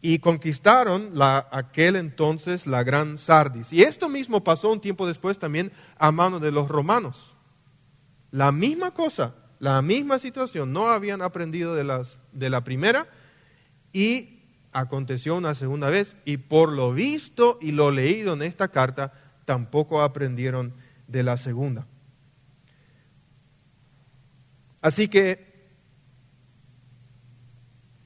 y 0.00 0.20
conquistaron 0.20 1.10
la, 1.12 1.46
aquel 1.52 1.96
entonces 1.96 2.66
la 2.66 2.82
gran 2.82 3.18
Sardis. 3.18 3.74
Y 3.74 3.82
esto 3.82 4.08
mismo 4.08 4.42
pasó 4.42 4.72
un 4.72 4.80
tiempo 4.80 5.06
después 5.06 5.38
también 5.38 5.70
a 5.98 6.12
mano 6.12 6.40
de 6.40 6.50
los 6.50 6.68
romanos. 6.68 7.34
La 8.30 8.52
misma 8.52 8.92
cosa, 8.92 9.34
la 9.58 9.82
misma 9.82 10.18
situación, 10.18 10.72
no 10.72 10.88
habían 10.88 11.20
aprendido 11.20 11.74
de, 11.74 11.84
las, 11.84 12.18
de 12.32 12.48
la 12.48 12.64
primera 12.64 13.06
y 13.92 14.44
aconteció 14.72 15.36
una 15.36 15.54
segunda 15.54 15.90
vez 15.90 16.16
y 16.24 16.38
por 16.38 16.72
lo 16.72 16.94
visto 16.94 17.58
y 17.60 17.72
lo 17.72 17.90
leído 17.90 18.32
en 18.32 18.40
esta 18.40 18.68
carta, 18.68 19.12
tampoco 19.44 20.00
aprendieron 20.00 20.72
de 21.06 21.22
la 21.22 21.36
segunda. 21.36 21.86
Así 24.86 25.08
que 25.08 25.44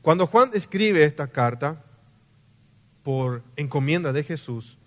cuando 0.01 0.27
Juan 0.27 0.53
escribe 0.55 1.05
esta 1.05 1.27
carta 1.27 1.85
por 3.03 3.43
encomienda 3.57 4.15
de 4.15 4.25
Jesús 4.25 4.79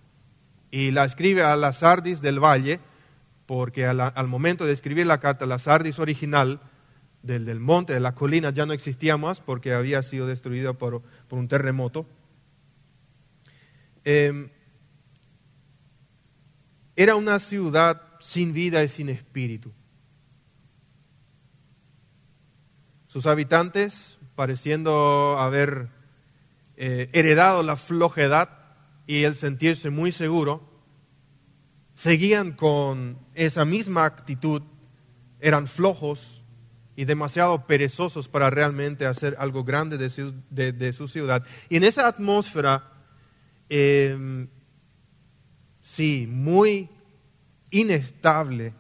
y 0.72 0.90
la 0.90 1.06
escribe 1.06 1.44
a 1.44 1.56
las 1.56 1.78
Sardis 1.78 2.20
del 2.20 2.40
Valle, 2.40 2.80
porque 3.46 3.86
al, 3.86 4.28
momento 4.28 4.66
de 4.66 4.74
escribir 4.74 5.06
la 5.06 5.20
carta, 5.20 5.46
la 5.46 5.60
Sardis 5.60 6.00
original 6.00 6.62
del, 7.22 7.46
del, 7.46 7.60
monte, 7.60 7.94
de 7.94 8.00
la 8.00 8.16
colina, 8.16 8.50
ya 8.50 8.66
no 8.66 8.74
existía 8.74 9.16
más 9.18 9.40
porque 9.40 9.72
había 9.72 10.02
sido 10.02 10.26
destruida 10.26 10.74
por, 10.74 11.04
un 11.30 11.48
terremoto. 11.48 12.08
Em, 14.04 14.50
era 16.96 17.16
una 17.16 17.38
ciudad 17.38 18.02
sin 18.20 18.52
vida 18.52 18.84
y 18.84 18.90
sin 18.90 19.10
espíritu. 19.10 19.72
Sus 23.14 23.28
habitantes, 23.28 24.18
pareciendo 24.34 25.38
haber 25.38 25.88
eh, 26.78 27.12
heredado 27.14 27.62
la 27.62 27.76
flojedad 27.76 28.50
y 29.06 29.26
el 29.26 29.36
sentirse 29.36 29.92
muy 29.92 30.12
seguro, 30.12 30.68
seguían 31.94 32.54
con 32.54 33.20
esa 33.36 33.66
misma 33.66 34.06
actitud, 34.06 34.64
eran 35.40 35.68
flojos 35.68 36.44
y 36.96 37.06
demasiado 37.06 37.68
perezosos 37.68 38.28
para 38.28 38.50
realmente 38.50 39.06
hacer 39.06 39.36
algo 39.38 39.64
grande 39.64 40.00
de 40.00 40.92
su, 40.92 41.08
ciudad. 41.08 41.46
Y 41.70 41.78
en 41.78 41.84
esa 41.84 42.08
atmósfera, 42.08 42.94
em, 43.70 44.48
sí, 45.84 46.26
muy 46.28 46.90
inestable, 47.70 48.74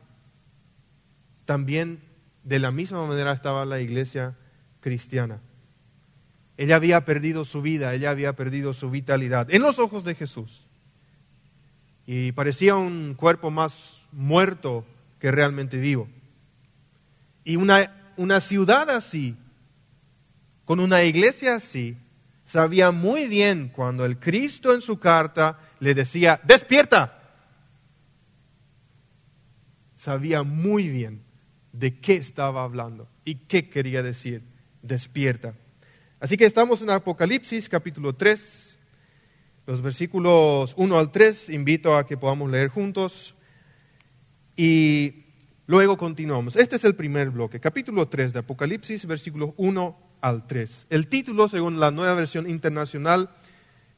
también 1.45 2.01
de 2.43 2.59
la 2.59 2.71
misma 2.71 3.05
manera 3.05 3.31
estaba 3.31 3.65
la 3.65 3.79
iglesia 3.79 4.35
cristiana. 4.81 5.39
Ella 6.57 6.75
había 6.75 7.05
perdido 7.05 7.45
su 7.45 7.61
vida, 7.61 7.93
ella 7.93 8.11
había 8.11 8.35
perdido 8.35 8.73
su 8.73 8.89
vitalidad 8.89 9.53
en 9.53 9.61
los 9.61 9.79
ojos 9.79 10.03
de 10.03 10.15
Jesús 10.15 10.67
y 12.05 12.31
parecía 12.33 12.75
un 12.75 13.15
cuerpo 13.15 13.49
más 13.49 14.01
muerto 14.11 14.85
que 15.19 15.31
realmente 15.31 15.77
vivo. 15.79 16.07
Y 17.45 17.55
una, 17.55 18.13
una 18.17 18.41
ciudad 18.41 18.89
así, 18.89 19.35
con 20.65 20.79
una 20.79 21.03
iglesia 21.03 21.55
así, 21.55 21.97
sabía 22.43 22.91
muy 22.91 23.27
bien 23.27 23.69
cuando 23.69 24.05
el 24.05 24.19
Cristo 24.19 24.73
en 24.73 24.81
su 24.81 24.99
carta 24.99 25.59
le 25.79 25.93
decía, 25.93 26.39
despierta. 26.43 27.19
Sabía 29.95 30.43
muy 30.43 30.89
bien 30.89 31.23
de 31.73 31.99
qué 31.99 32.15
estaba 32.15 32.63
hablando 32.63 33.09
y 33.25 33.35
qué 33.35 33.69
quería 33.69 34.01
decir, 34.01 34.43
despierta. 34.81 35.55
Así 36.19 36.37
que 36.37 36.45
estamos 36.45 36.81
en 36.81 36.91
Apocalipsis 36.91 37.67
capítulo 37.67 38.15
3, 38.15 38.77
Los 39.65 39.81
versículos 39.81 40.73
1 40.77 40.97
al 40.97 41.11
3 41.11 41.49
invito 41.49 41.97
a 41.97 42.05
que 42.05 42.15
podamos 42.15 42.49
leer 42.49 42.69
juntos 42.69 43.33
y 44.55 45.25
luego 45.67 45.97
continuamos. 45.97 46.55
Este 46.55 46.75
es 46.75 46.83
el 46.83 46.95
primer 46.95 47.31
bloque, 47.31 47.59
capítulo 47.59 48.07
3 48.07 48.33
de 48.33 48.39
Apocalipsis, 48.39 49.05
versículos 49.05 49.51
1 49.57 49.97
al 50.21 50.45
3. 50.45 50.87
El 50.89 51.07
título, 51.07 51.47
según 51.47 51.79
la 51.79 51.91
nueva 51.91 52.13
versión 52.13 52.49
internacional, 52.49 53.29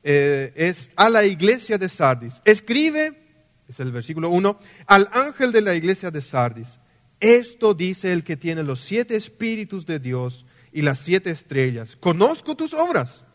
eh, 0.03 0.53
es 0.55 0.91
A 0.95 1.09
la 1.09 1.25
iglesia 1.25 1.77
de 1.77 1.89
Sardis. 1.89 2.41
Escribe, 2.45 3.21
es 3.67 3.79
el 3.79 3.91
versículo 3.91 4.29
1, 4.29 4.57
al 4.87 5.09
ángel 5.11 5.51
de 5.51 5.61
la 5.61 5.75
iglesia 5.75 6.09
de 6.09 6.21
Sardis. 6.21 6.79
Esto 7.25 7.73
dice 7.73 8.13
el 8.13 8.23
que 8.23 8.37
tiene 8.37 8.63
los 8.63 8.81
siete 8.81 9.15
espíritus 9.15 9.85
de 9.85 9.99
Dios 9.99 10.45
y 10.71 10.81
las 10.81 10.99
siete 10.99 11.31
estrellas. 11.31 11.95
Conozco 11.95 12.55
tus 12.55 12.73
obras 12.73 13.25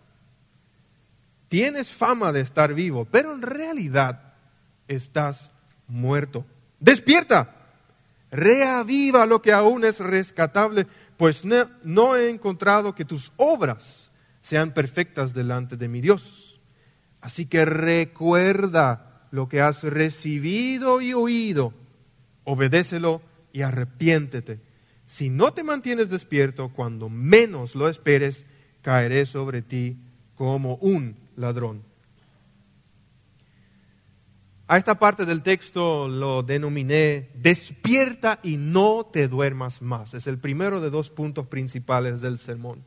Tienes 1.50 1.88
fama 1.88 2.30
de 2.30 2.42
estar 2.42 2.75
vivo, 2.75 3.06
pero 3.06 3.35
en 3.35 3.42
realidad 3.42 4.35
estás 4.87 5.50
muerto. 5.88 6.47
Despierta, 6.78 7.56
reaviva 8.30 9.26
lo 9.26 9.42
que 9.42 9.52
aún 9.52 9.85
es 9.85 9.99
rescatable, 9.99 10.87
pues 11.16 11.42
no, 11.82 12.14
he 12.14 12.30
encontrado 12.30 12.94
que 12.94 13.04
tus 13.04 13.32
obras 13.37 14.12
sean 14.42 14.73
perfectas 14.73 15.35
delante 15.35 15.76
de 15.76 15.88
mi 15.88 16.00
Dios. 16.00 16.61
Así 17.20 17.47
que 17.47 17.64
recuerda 17.64 19.26
lo 19.32 19.49
que 19.49 19.61
has 19.61 19.82
recibido 19.82 21.00
y 21.00 21.14
oído, 21.14 21.75
obedécelo 22.44 23.23
y 23.52 23.62
arrepiéntete. 23.62 24.61
Si 25.07 25.28
no 25.28 25.52
te 25.52 25.64
mantienes 25.64 26.09
despierto, 26.11 26.69
cuando 26.69 27.09
menos 27.09 27.75
lo 27.75 27.88
esperes, 27.88 28.47
caeré 28.83 29.26
sobre 29.26 29.62
ti 29.62 29.97
como 30.37 30.76
un 30.76 31.16
ladrón. 31.37 31.83
A 34.69 34.78
esta 34.78 35.00
parte 35.00 35.26
del 35.26 35.42
texto 35.42 36.07
lo 36.07 36.45
denominé 36.45 37.28
despierta 37.35 38.38
y 38.45 38.57
no 38.57 39.04
te 39.04 39.26
duermas 39.26 39.83
más. 39.83 40.14
Es 40.14 40.28
el 40.28 40.38
primero 40.38 40.80
de 40.80 40.90
dos 40.90 41.11
puntos 41.11 41.49
principales 41.49 42.21
del 42.21 42.38
sermón. 42.38 42.85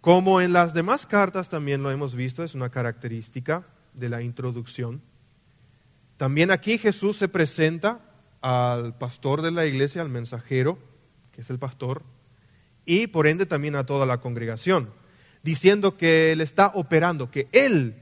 Como 0.00 0.40
en 0.40 0.52
las 0.52 0.74
demás 0.74 1.06
cartas 1.06 1.48
también 1.48 1.84
lo 1.84 1.92
hemos 1.92 2.16
visto, 2.16 2.42
es 2.42 2.56
una 2.56 2.68
característica 2.68 3.64
de 3.94 4.08
la 4.08 4.22
introducción. 4.22 5.02
También 6.16 6.50
aquí 6.50 6.78
Jesús 6.78 7.16
se 7.16 7.28
presenta 7.28 8.00
al 8.40 8.96
pastor 8.98 9.42
de 9.42 9.50
la 9.50 9.66
iglesia, 9.66 10.02
al 10.02 10.08
mensajero, 10.08 10.78
que 11.32 11.40
es 11.40 11.50
el 11.50 11.58
pastor, 11.58 12.02
y 12.84 13.08
por 13.08 13.26
ende 13.26 13.46
también 13.46 13.76
a 13.76 13.86
toda 13.86 14.06
la 14.06 14.20
congregación 14.20 14.90
diciendo 15.46 15.96
que 15.96 16.32
Él 16.32 16.40
está 16.40 16.72
operando, 16.74 17.30
que 17.30 17.48
Él, 17.52 17.94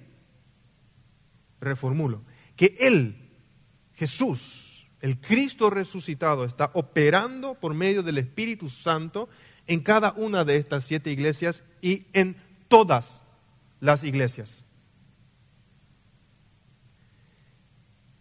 reformulo, 1.61 2.23
que 2.57 2.75
Él, 2.81 3.31
Jesús, 3.93 4.89
el 5.03 5.21
Cristo 5.21 5.69
resucitado, 5.69 6.47
está 6.47 6.71
operando 6.73 7.55
por 7.55 7.75
medio 7.75 8.03
del 8.03 8.17
Espíritu 8.17 8.71
Santo 8.71 9.29
en 9.67 9.81
cada 9.81 10.13
una 10.13 10.47
de 10.47 10.57
estas 10.57 10.85
siete 10.85 11.11
iglesias 11.11 11.63
y 11.83 12.07
en 12.15 12.35
todas 12.69 13.21
las 13.79 14.05
iglesias. 14.05 14.65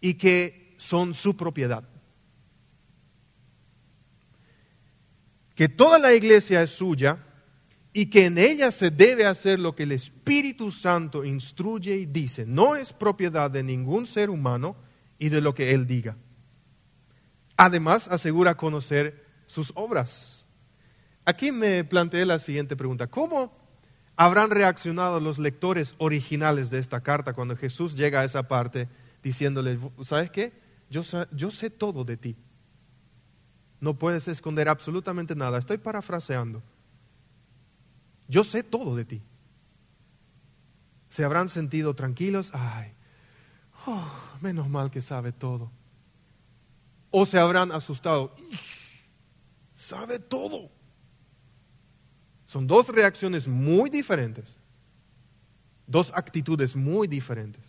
Y 0.01 0.15
que 0.15 0.75
son 0.77 1.13
su 1.13 1.37
propiedad. 1.37 1.87
Que 5.63 5.69
toda 5.69 5.97
la 5.97 6.13
iglesia 6.13 6.61
es 6.61 6.71
suya 6.71 7.19
y 7.93 8.07
que 8.07 8.25
en 8.25 8.37
ella 8.37 8.69
se 8.69 8.91
debe 8.91 9.25
hacer 9.25 9.61
lo 9.61 9.73
que 9.73 9.83
el 9.83 9.93
Espíritu 9.93 10.71
Santo 10.71 11.23
instruye 11.23 11.95
y 11.95 12.05
dice. 12.05 12.45
No 12.45 12.75
es 12.75 12.91
propiedad 12.91 13.49
de 13.49 13.63
ningún 13.63 14.05
ser 14.05 14.29
humano 14.29 14.75
y 15.17 15.29
de 15.29 15.39
lo 15.39 15.55
que 15.55 15.71
Él 15.71 15.87
diga. 15.87 16.17
Además, 17.55 18.09
asegura 18.09 18.57
conocer 18.57 19.25
sus 19.47 19.71
obras. 19.75 20.45
Aquí 21.23 21.53
me 21.53 21.85
planteé 21.85 22.25
la 22.25 22.39
siguiente 22.39 22.75
pregunta. 22.75 23.07
¿Cómo 23.07 23.57
habrán 24.17 24.51
reaccionado 24.51 25.21
los 25.21 25.39
lectores 25.39 25.95
originales 25.97 26.71
de 26.71 26.79
esta 26.79 26.99
carta 27.03 27.31
cuando 27.31 27.55
Jesús 27.55 27.95
llega 27.95 28.19
a 28.19 28.25
esa 28.25 28.49
parte 28.49 28.89
diciéndole, 29.23 29.79
¿sabes 30.01 30.29
qué? 30.29 30.51
Yo, 30.89 31.03
yo 31.31 31.51
sé 31.51 31.69
todo 31.69 32.03
de 32.03 32.17
ti. 32.17 32.35
No 33.83 33.93
puedes 33.93 34.27
esconder 34.27 34.69
absolutamente 34.69 35.35
nada. 35.35 35.59
Estoy 35.59 35.77
parafraseando 35.77 36.61
yo 38.27 38.43
sé 38.43 38.63
todo 38.63 38.95
de 38.95 39.05
ti. 39.05 39.21
Se 41.09 41.23
habrán 41.23 41.49
sentido 41.49 41.93
tranquilos, 41.93 42.49
ay, 42.53 42.93
oh, 43.85 44.03
menos 44.41 44.67
mal 44.69 44.89
que 44.89 45.01
sabe 45.01 45.31
todo. 45.31 45.71
O 47.11 47.25
se 47.25 47.37
habrán 47.37 47.71
asustado, 47.71 48.35
sabe 49.75 50.17
todo. 50.17 50.71
Son 52.47 52.65
dos 52.65 52.87
reacciones 52.87 53.47
muy 53.47 53.89
diferentes, 53.91 54.57
dos 55.85 56.11
actitudes 56.15 56.75
muy 56.75 57.07
diferentes. 57.07 57.63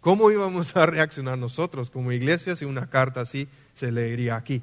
¿Cómo 0.00 0.30
íbamos 0.30 0.74
a 0.76 0.86
reaccionar 0.86 1.38
nosotros 1.38 1.90
como 1.90 2.10
iglesia 2.10 2.56
si 2.56 2.64
una 2.64 2.88
carta 2.88 3.20
así 3.20 3.48
se 3.74 3.92
leería 3.92 4.36
aquí? 4.36 4.62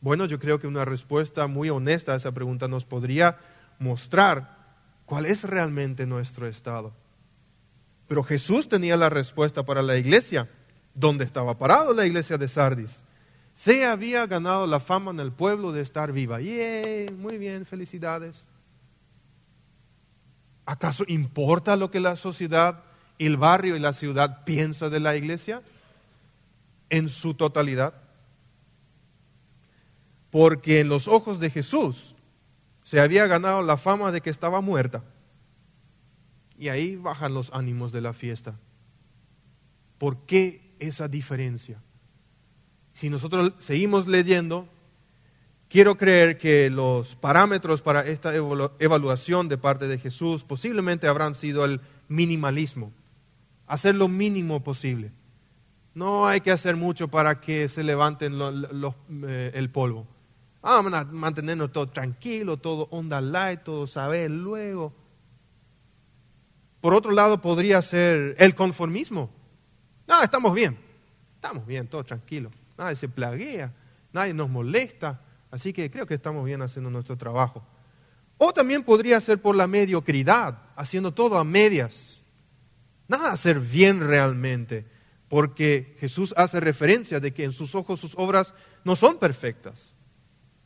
Bueno, 0.00 0.24
yo 0.24 0.38
creo 0.38 0.58
que 0.58 0.66
una 0.66 0.84
respuesta 0.84 1.46
muy 1.46 1.68
honesta 1.68 2.12
a 2.12 2.16
esa 2.16 2.32
pregunta 2.32 2.68
nos 2.68 2.84
podría 2.84 3.38
mostrar 3.78 4.56
cuál 5.04 5.26
es 5.26 5.44
realmente 5.44 6.06
nuestro 6.06 6.46
estado. 6.46 6.92
Pero 8.08 8.24
Jesús 8.24 8.68
tenía 8.68 8.96
la 8.96 9.10
respuesta 9.10 9.64
para 9.64 9.82
la 9.82 9.96
iglesia. 9.96 10.48
¿Dónde 10.94 11.24
estaba 11.24 11.58
parado 11.58 11.94
la 11.94 12.06
iglesia 12.06 12.38
de 12.38 12.48
Sardis? 12.48 13.02
Se 13.54 13.84
había 13.84 14.26
ganado 14.26 14.66
la 14.66 14.80
fama 14.80 15.10
en 15.10 15.20
el 15.20 15.32
pueblo 15.32 15.70
de 15.70 15.82
estar 15.82 16.12
viva. 16.12 16.40
¡Yay! 16.40 17.10
Muy 17.10 17.36
bien, 17.36 17.66
felicidades. 17.66 18.44
¿Acaso 20.64 21.04
importa 21.08 21.76
lo 21.76 21.90
que 21.90 22.00
la 22.00 22.16
sociedad, 22.16 22.84
el 23.18 23.36
barrio 23.36 23.76
y 23.76 23.80
la 23.80 23.92
ciudad 23.92 24.44
piensa 24.44 24.88
de 24.88 25.00
la 25.00 25.16
iglesia 25.16 25.62
en 26.88 27.08
su 27.08 27.34
totalidad? 27.34 27.94
Porque 30.30 30.80
en 30.80 30.88
los 30.88 31.08
ojos 31.08 31.40
de 31.40 31.50
Jesús 31.50 32.14
se 32.84 33.00
había 33.00 33.26
ganado 33.26 33.62
la 33.62 33.76
fama 33.76 34.12
de 34.12 34.20
que 34.20 34.30
estaba 34.30 34.60
muerta. 34.60 35.04
Y 36.58 36.68
ahí 36.68 36.96
bajan 36.96 37.34
los 37.34 37.52
ánimos 37.52 37.92
de 37.92 38.00
la 38.00 38.12
fiesta. 38.12 38.54
¿Por 39.98 40.26
qué 40.26 40.74
esa 40.78 41.08
diferencia? 41.08 41.80
Si 42.94 43.10
nosotros 43.10 43.52
seguimos 43.58 44.06
leyendo, 44.06 44.68
quiero 45.68 45.96
creer 45.96 46.36
que 46.36 46.68
los 46.68 47.16
parámetros 47.16 47.80
para 47.80 48.06
esta 48.06 48.34
evaluación 48.34 49.48
de 49.48 49.58
parte 49.58 49.88
de 49.88 49.98
Jesús 49.98 50.44
posiblemente 50.44 51.08
habrán 51.08 51.34
sido 51.34 51.64
el 51.64 51.80
minimalismo, 52.08 52.92
hacer 53.66 53.94
lo 53.94 54.08
mínimo 54.08 54.62
posible. 54.62 55.12
No 55.94 56.26
hay 56.26 56.40
que 56.40 56.50
hacer 56.50 56.76
mucho 56.76 57.08
para 57.08 57.40
que 57.40 57.68
se 57.68 57.82
levanten 57.82 58.38
eh, 59.26 59.50
el 59.54 59.70
polvo. 59.70 60.06
Vamos 60.62 60.92
a 60.92 61.04
mantenernos 61.04 61.72
todo 61.72 61.88
tranquilo, 61.88 62.58
todo 62.58 62.86
onda 62.90 63.20
light, 63.20 63.62
todo 63.62 63.86
saber 63.86 64.30
luego. 64.30 64.92
Por 66.80 66.94
otro 66.94 67.12
lado, 67.12 67.40
podría 67.40 67.80
ser 67.82 68.36
el 68.38 68.54
conformismo. 68.54 69.30
No, 70.06 70.22
estamos 70.22 70.54
bien, 70.54 70.78
estamos 71.36 71.66
bien, 71.66 71.86
todo 71.86 72.04
tranquilo. 72.04 72.50
Nadie 72.76 72.96
se 72.96 73.08
plaguea, 73.08 73.72
nadie 74.12 74.34
nos 74.34 74.50
molesta, 74.50 75.20
así 75.50 75.72
que 75.72 75.90
creo 75.90 76.06
que 76.06 76.14
estamos 76.14 76.44
bien 76.44 76.62
haciendo 76.62 76.90
nuestro 76.90 77.16
trabajo. 77.16 77.64
O 78.36 78.52
también 78.52 78.82
podría 78.82 79.20
ser 79.20 79.40
por 79.40 79.54
la 79.54 79.66
mediocridad, 79.66 80.58
haciendo 80.74 81.12
todo 81.12 81.38
a 81.38 81.44
medias. 81.44 82.22
Nada 83.08 83.32
hacer 83.32 83.60
bien 83.60 84.06
realmente, 84.06 84.86
porque 85.28 85.96
Jesús 86.00 86.32
hace 86.36 86.60
referencia 86.60 87.20
de 87.20 87.32
que 87.32 87.44
en 87.44 87.52
sus 87.52 87.74
ojos 87.74 88.00
sus 88.00 88.14
obras 88.16 88.54
no 88.84 88.96
son 88.96 89.18
perfectas. 89.18 89.94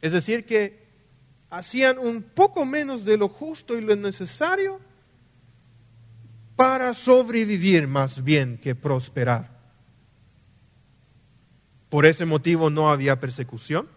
Es 0.04 0.12
decir, 0.12 0.44
que 0.44 0.84
hacían 1.48 1.98
un 1.98 2.22
poco 2.22 2.66
menos 2.66 3.06
de 3.06 3.16
lo 3.16 3.30
justo 3.30 3.78
y 3.78 3.80
lo 3.80 3.96
necesario 3.96 4.78
para 6.56 6.92
sobrevivir 6.92 7.88
más 7.88 8.22
bien 8.22 8.58
que 8.58 8.74
prosperar. 8.74 9.58
Por 11.88 12.04
ese 12.04 12.26
motivo 12.26 12.68
no 12.68 12.90
había 12.90 13.18
persecución, 13.18 13.88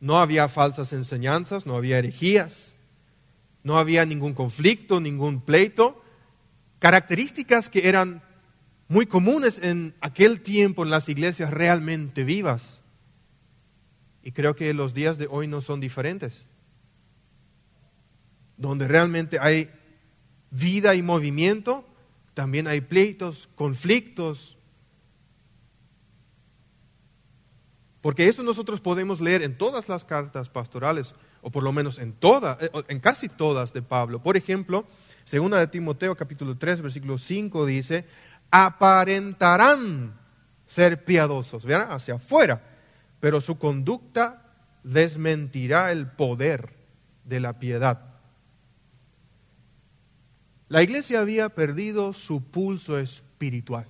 no 0.00 0.18
había 0.18 0.48
falsas 0.48 0.94
enseñanzas, 0.94 1.66
no 1.66 1.76
había 1.76 1.98
herejías, 1.98 2.72
no 3.62 3.78
había 3.78 4.06
ningún 4.06 4.32
conflicto, 4.32 4.98
ningún 4.98 5.42
pleito, 5.42 6.02
características 6.78 7.68
que 7.68 7.86
eran 7.86 8.22
muy 8.88 9.04
comunes 9.04 9.58
en 9.62 9.94
aquel 10.00 10.40
tiempo 10.40 10.84
en 10.84 10.90
las 10.90 11.06
iglesias 11.10 11.50
realmente 11.50 12.24
vivas. 12.24 12.77
Y 14.28 14.32
creo 14.32 14.54
que 14.54 14.74
los 14.74 14.92
días 14.92 15.16
de 15.16 15.26
hoy 15.30 15.46
no 15.46 15.62
son 15.62 15.80
diferentes. 15.80 16.44
Donde 18.58 18.86
realmente 18.86 19.38
hay 19.40 19.70
vida 20.50 20.94
y 20.94 21.00
movimiento, 21.00 21.82
también 22.34 22.66
hay 22.66 22.82
pleitos, 22.82 23.48
conflictos. 23.54 24.58
Porque 28.02 28.28
eso 28.28 28.42
nosotros 28.42 28.82
podemos 28.82 29.22
leer 29.22 29.40
en 29.40 29.56
todas 29.56 29.88
las 29.88 30.04
cartas 30.04 30.50
pastorales, 30.50 31.14
o 31.40 31.50
por 31.50 31.62
lo 31.62 31.72
menos 31.72 31.98
en 31.98 32.12
todas, 32.12 32.62
eh, 32.62 32.70
en 32.88 33.00
casi 33.00 33.30
todas 33.30 33.72
de 33.72 33.80
Pablo. 33.80 34.22
Por 34.22 34.36
ejemplo, 34.36 34.84
segunda 35.24 35.58
de 35.58 35.68
Timoteo 35.68 36.14
capítulo 36.14 36.58
3, 36.58 36.82
versículo 36.82 37.16
5 37.16 37.64
dice, 37.64 38.04
aparentarán 38.50 40.18
ser 40.66 41.02
piadosos, 41.06 41.64
¿verdad? 41.64 41.92
hacia 41.92 42.16
afuera, 42.16 42.67
pero 43.20 43.40
su 43.40 43.58
conducta 43.58 44.44
desmentirá 44.82 45.92
el 45.92 46.06
poder 46.06 46.74
de 47.24 47.40
la 47.40 47.58
piedad. 47.58 48.08
La 50.68 50.82
iglesia 50.82 51.20
había 51.20 51.48
perdido 51.48 52.12
su 52.12 52.42
pulso 52.42 52.98
espiritual. 52.98 53.86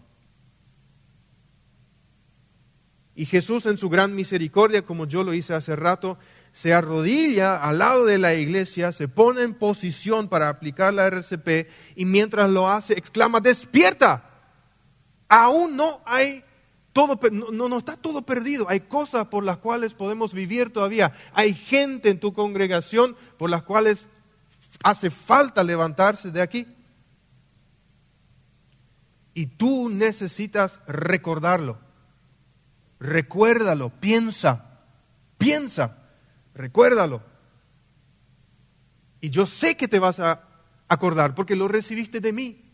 Y 3.14 3.26
Jesús 3.26 3.66
en 3.66 3.78
su 3.78 3.88
gran 3.88 4.14
misericordia, 4.14 4.82
como 4.82 5.04
yo 5.04 5.24
lo 5.24 5.34
hice 5.34 5.52
hace 5.52 5.74
rato, 5.74 6.18
se 6.52 6.72
arrodilla 6.72 7.56
al 7.56 7.78
lado 7.78 8.04
de 8.04 8.16
la 8.16 8.34
iglesia, 8.34 8.92
se 8.92 9.08
pone 9.08 9.42
en 9.42 9.54
posición 9.54 10.28
para 10.28 10.48
aplicar 10.48 10.94
la 10.94 11.08
RCP 11.08 11.68
y 11.96 12.04
mientras 12.04 12.48
lo 12.48 12.68
hace 12.68 12.94
exclama, 12.94 13.40
despierta. 13.40 14.24
Aún 15.28 15.76
no 15.76 16.00
hay 16.04 16.44
no, 17.06 17.68
no 17.68 17.78
está 17.78 17.96
todo 17.96 18.22
perdido. 18.22 18.68
Hay 18.68 18.80
cosas 18.80 19.26
por 19.26 19.44
las 19.44 19.58
cuales 19.58 19.94
podemos 19.94 20.32
vivir 20.32 20.70
todavía. 20.72 21.12
Hay 21.32 21.54
gente 21.54 22.10
en 22.10 22.20
tu 22.20 22.32
congregación 22.32 23.16
por 23.36 23.50
las 23.50 23.62
cuales 23.62 24.08
hace 24.82 25.10
falta 25.10 25.62
levantarse 25.62 26.30
de 26.30 26.42
aquí. 26.42 26.66
Y 29.34 29.46
tú 29.46 29.88
necesitas 29.88 30.80
recordarlo. 30.86 31.78
Recuérdalo, 32.98 33.90
piensa, 34.00 34.80
piensa, 35.36 35.96
recuérdalo. 36.54 37.22
Y 39.20 39.30
yo 39.30 39.46
sé 39.46 39.76
que 39.76 39.88
te 39.88 39.98
vas 39.98 40.18
a 40.18 40.42
acordar 40.88 41.34
porque 41.34 41.54
lo 41.54 41.68
recibiste 41.68 42.20
de 42.20 42.32
mí. 42.32 42.64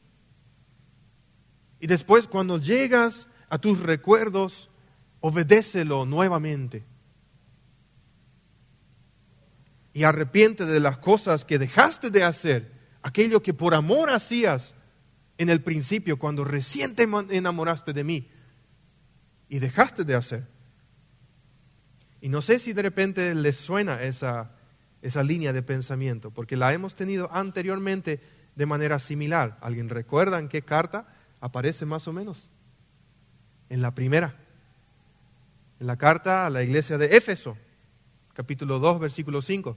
Y 1.81 1.87
después 1.87 2.29
cuando 2.29 2.59
llegas 2.59 3.27
a 3.49 3.59
tus 3.59 3.81
recuerdos, 3.81 4.71
obedécelo 5.21 6.07
nuevamente. 6.07 6.85
Y 9.93 10.05
arrepiente 10.05 10.67
de 10.67 10.81
las 10.81 10.99
cosas 10.99 11.45
que 11.45 11.59
dejaste 11.59 12.11
de 12.11 12.25
hacer, 12.25 12.73
aquello 13.03 13.43
que 13.43 13.55
por 13.55 13.75
amor 13.75 14.11
hacías 14.11 14.75
en 15.39 15.49
el 15.49 15.63
principio, 15.63 16.19
cuando 16.19 16.45
recién 16.45 16.95
te 16.95 17.05
enamoraste 17.05 17.93
de 17.93 18.05
mí 18.05 18.29
y 19.49 19.59
dejaste 19.59 20.05
de 20.05 20.15
hacer. 20.15 20.47
Y 22.21 22.29
no 22.29 22.43
sé 22.43 22.59
si 22.59 22.73
de 22.73 22.83
repente 22.83 23.35
les 23.35 23.57
suena 23.57 24.03
esa, 24.03 24.53
esa 25.03 25.23
línea 25.23 25.53
de 25.53 25.63
pensamiento, 25.63 26.31
porque 26.31 26.57
la 26.57 26.73
hemos 26.73 26.95
tenido 26.95 27.31
anteriormente 27.33 28.21
de 28.57 28.67
manera 28.67 28.99
similar. 28.99 29.59
¿Alguien 29.61 29.89
recuerda 29.89 30.39
en 30.39 30.49
qué 30.49 30.63
carta 30.63 31.07
aparece 31.41 31.85
más 31.85 32.09
o 32.09 32.13
menos? 32.13 32.49
En 33.75 33.83
la 33.83 33.93
primera, 33.93 34.37
en 35.81 35.89
la 35.89 35.97
carta 35.97 36.47
a 36.47 36.51
la 36.51 36.63
iglesia 36.63 36.97
de 36.97 37.17
Éfeso, 37.17 37.59
capítulo 38.33 38.79
2, 38.79 39.01
versículo 39.01 39.43
5. 39.43 39.77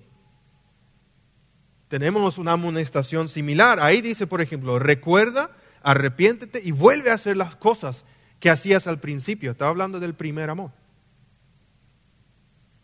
Tenemos 1.87 2.37
una 2.37 2.51
amonestación 2.51 3.27
similar. 3.27 3.79
Ahí 3.79 4.01
dice, 4.01 4.27
por 4.27 4.39
ejemplo, 4.39 4.77
recuerda, 4.77 5.49
arrepiéntete 5.81 6.61
y 6.63 6.69
vuelve 6.69 7.09
a 7.09 7.15
hacer 7.15 7.37
las 7.37 7.55
cosas 7.55 8.05
que 8.39 8.51
hacías 8.51 8.85
al 8.85 8.99
principio. 8.99 9.49
Estaba 9.49 9.71
hablando 9.71 9.99
del 9.99 10.13
primer 10.13 10.51
amor. 10.51 10.69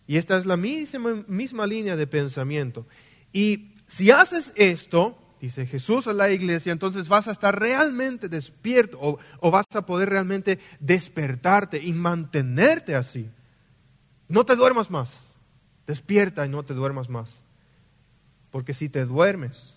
Y 0.07 0.17
esta 0.17 0.35
es 0.39 0.47
la 0.47 0.57
misma, 0.57 1.23
misma 1.27 1.67
línea 1.67 1.95
de 1.95 2.07
pensamiento. 2.07 2.87
Y 3.31 3.75
si 3.85 4.09
haces 4.09 4.51
esto, 4.55 5.22
dice 5.43 5.65
Jesús 5.65 6.07
a 6.07 6.13
la 6.13 6.31
iglesia, 6.31 6.71
entonces 6.71 7.09
vas 7.09 7.27
a 7.27 7.33
estar 7.33 7.59
realmente 7.59 8.29
despierto 8.29 8.97
o, 9.01 9.51
vas 9.51 9.65
a 9.73 9.85
poder 9.85 10.09
realmente 10.09 10.57
despertarte 10.79 11.83
y 11.83 11.91
mantenerte 11.91 12.95
así. 12.95 13.29
No 14.29 14.45
te 14.45 14.55
duermas 14.55 14.89
más. 14.89 15.33
Despierta 15.85 16.45
y 16.45 16.49
no 16.49 16.63
te 16.63 16.73
duermas 16.73 17.09
más. 17.09 17.41
Porque 18.51 18.73
si 18.73 18.87
te 18.87 19.03
duermes, 19.03 19.73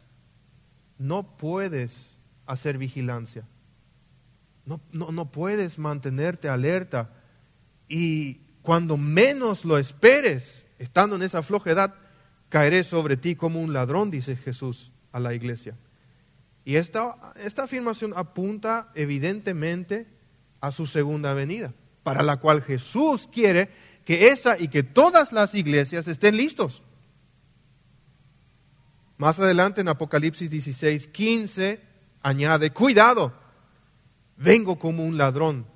no 0.99 1.37
puedes 1.37 2.11
hacer 2.47 2.79
vigilancia. 2.79 3.43
No, 4.67 4.81
no, 4.93 5.11
no 5.11 5.33
puedes 5.33 5.81
mantenerte 5.81 6.49
alerta. 6.49 7.11
Y 7.89 8.35
cuando 8.63 8.97
menos 8.97 9.65
lo 9.65 9.79
esperes, 9.79 10.65
estando 10.79 11.17
en 11.17 11.23
esa 11.23 11.43
flojedad, 11.43 11.93
caeré 12.51 12.85
sobre 12.85 13.17
ti 13.17 13.35
como 13.35 13.61
un 13.61 13.73
ladrón, 13.73 14.13
dice 14.13 14.37
Jesús 14.37 14.93
a 15.17 15.21
la 15.21 15.33
iglesia. 15.33 15.75
Y 16.63 16.77
esta, 16.77 17.33
esta 17.37 17.65
afirmación 17.65 18.13
apunta 18.15 18.91
evidentemente 18.95 20.07
a 20.61 20.71
su 20.71 20.87
segunda 20.87 21.33
venida, 21.33 21.73
para 22.03 22.23
la 22.23 22.37
cual 22.37 22.63
Jesús 22.63 23.27
quiere 23.27 23.71
que 24.05 24.29
esa 24.29 24.59
y 24.59 24.69
que 24.69 24.83
todas 24.83 25.33
las 25.33 25.55
iglesias 25.55 26.07
estén 26.07 26.37
listos. 26.37 26.83
Más 29.17 29.39
adelante 29.39 29.81
en 29.81 29.89
Apocalipsis 29.89 30.51
16, 30.51 31.07
15 31.07 31.81
añade, 32.21 32.71
cuidado, 32.71 33.33
vengo 34.37 34.79
como 34.79 35.03
un 35.03 35.17
ladrón. 35.17 35.67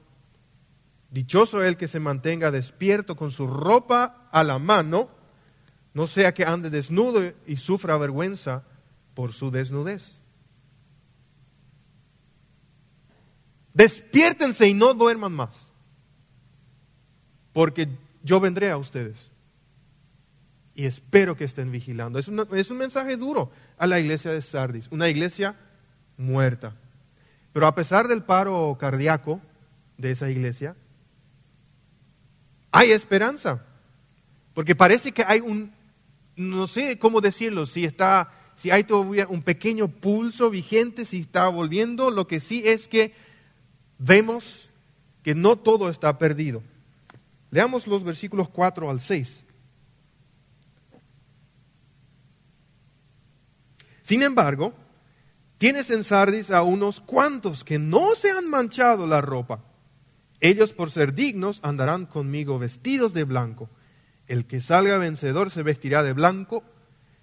Dichoso 1.11 1.65
el 1.65 1.79
que 1.79 1.89
se 1.89 1.99
mantenga 1.99 2.51
despierto 2.51 3.17
con 3.17 3.31
su 3.31 3.47
ropa 3.47 4.29
a 4.31 4.45
la 4.45 4.59
mano, 4.59 5.09
no 5.95 6.07
sea 6.07 6.35
que 6.35 6.45
ande 6.45 6.69
desnudo 6.69 7.23
y 7.47 7.57
sufra 7.57 7.97
vergüenza 7.97 8.65
por 9.15 9.33
su 9.33 9.51
desnudez. 9.51 10.17
Despiértense 13.73 14.67
y 14.67 14.75
no 14.75 14.95
duerman 14.95 15.33
más, 15.33 15.69
porque 17.53 17.89
yo 18.23 18.41
vendré 18.41 18.71
a 18.71 18.77
ustedes 18.77 19.31
y 20.75 20.87
espero 20.87 21.37
que 21.37 21.45
estén 21.45 21.71
vigilando. 21.71 22.19
Es, 22.19 22.29
es, 22.29 22.71
un 22.71 22.79
mensaje 22.79 23.17
duro 23.17 23.53
a 23.79 23.87
la 23.87 24.01
iglesia 24.01 24.33
de 24.33 24.43
Sardis, 24.43 24.89
una 24.91 25.09
iglesia 25.09 25.57
muerta. 26.17 26.75
Pero 27.53 27.67
a 27.67 27.75
pesar 27.75 28.09
del 28.09 28.23
paro 28.23 28.77
cardíaco 28.79 29.41
de 29.99 30.13
esa 30.13 30.31
iglesia, 30.31 30.77
hay 32.71 32.93
esperanza. 32.93 33.65
Porque 34.55 34.75
parece 34.75 35.13
que 35.13 35.25
hay 35.27 35.41
un, 35.41 35.73
no 36.37 36.67
sé 36.67 36.99
cómo 36.99 37.21
decirlo, 37.21 37.67
si 37.67 37.85
está, 37.85 38.33
si 38.61 38.71
hay 38.71 38.85
todavía 38.85 39.27
un 39.27 39.41
pequeño 39.41 39.89
pulso 39.89 40.51
vigente, 40.51 41.07
si 41.07 41.21
está 41.21 41.49
volviendo, 41.49 42.11
lo 42.11 42.27
que 42.27 42.41
sí 42.41 42.63
es 42.67 42.89
que 42.89 43.15
vemos 43.97 44.69
que 45.23 45.35
no 45.35 45.57
todo 45.57 45.89
está 45.89 46.19
perdido. 46.19 46.63
Leamos 47.51 47.87
los 47.87 48.05
versículos 48.05 48.51
4 48.51 48.91
al 48.91 49.01
6. 49.01 49.45
Sin 54.03 54.23
embargo, 54.23 54.75
tienes 55.57 55.91
en 55.91 56.05
Sardis 56.05 56.51
a 56.51 56.63
unos 56.63 57.01
cuantos 57.01 57.65
que 57.65 57.79
no 57.79 58.15
se 58.15 58.31
han 58.31 58.51
manchado 58.51 59.07
la 59.07 59.23
ropa. 59.23 59.65
Ellos 60.39 60.75
por 60.75 60.91
ser 60.91 61.15
dignos 61.15 61.61
andarán 61.63 62.05
conmigo 62.05 62.59
vestidos 62.59 63.15
de 63.15 63.25
blanco. 63.25 63.71
El 64.27 64.45
que 64.45 64.61
salga 64.61 64.99
vencedor 64.99 65.51
se 65.51 65.63
vestirá 65.63 66.03
de 66.03 66.13
blanco. 66.13 66.63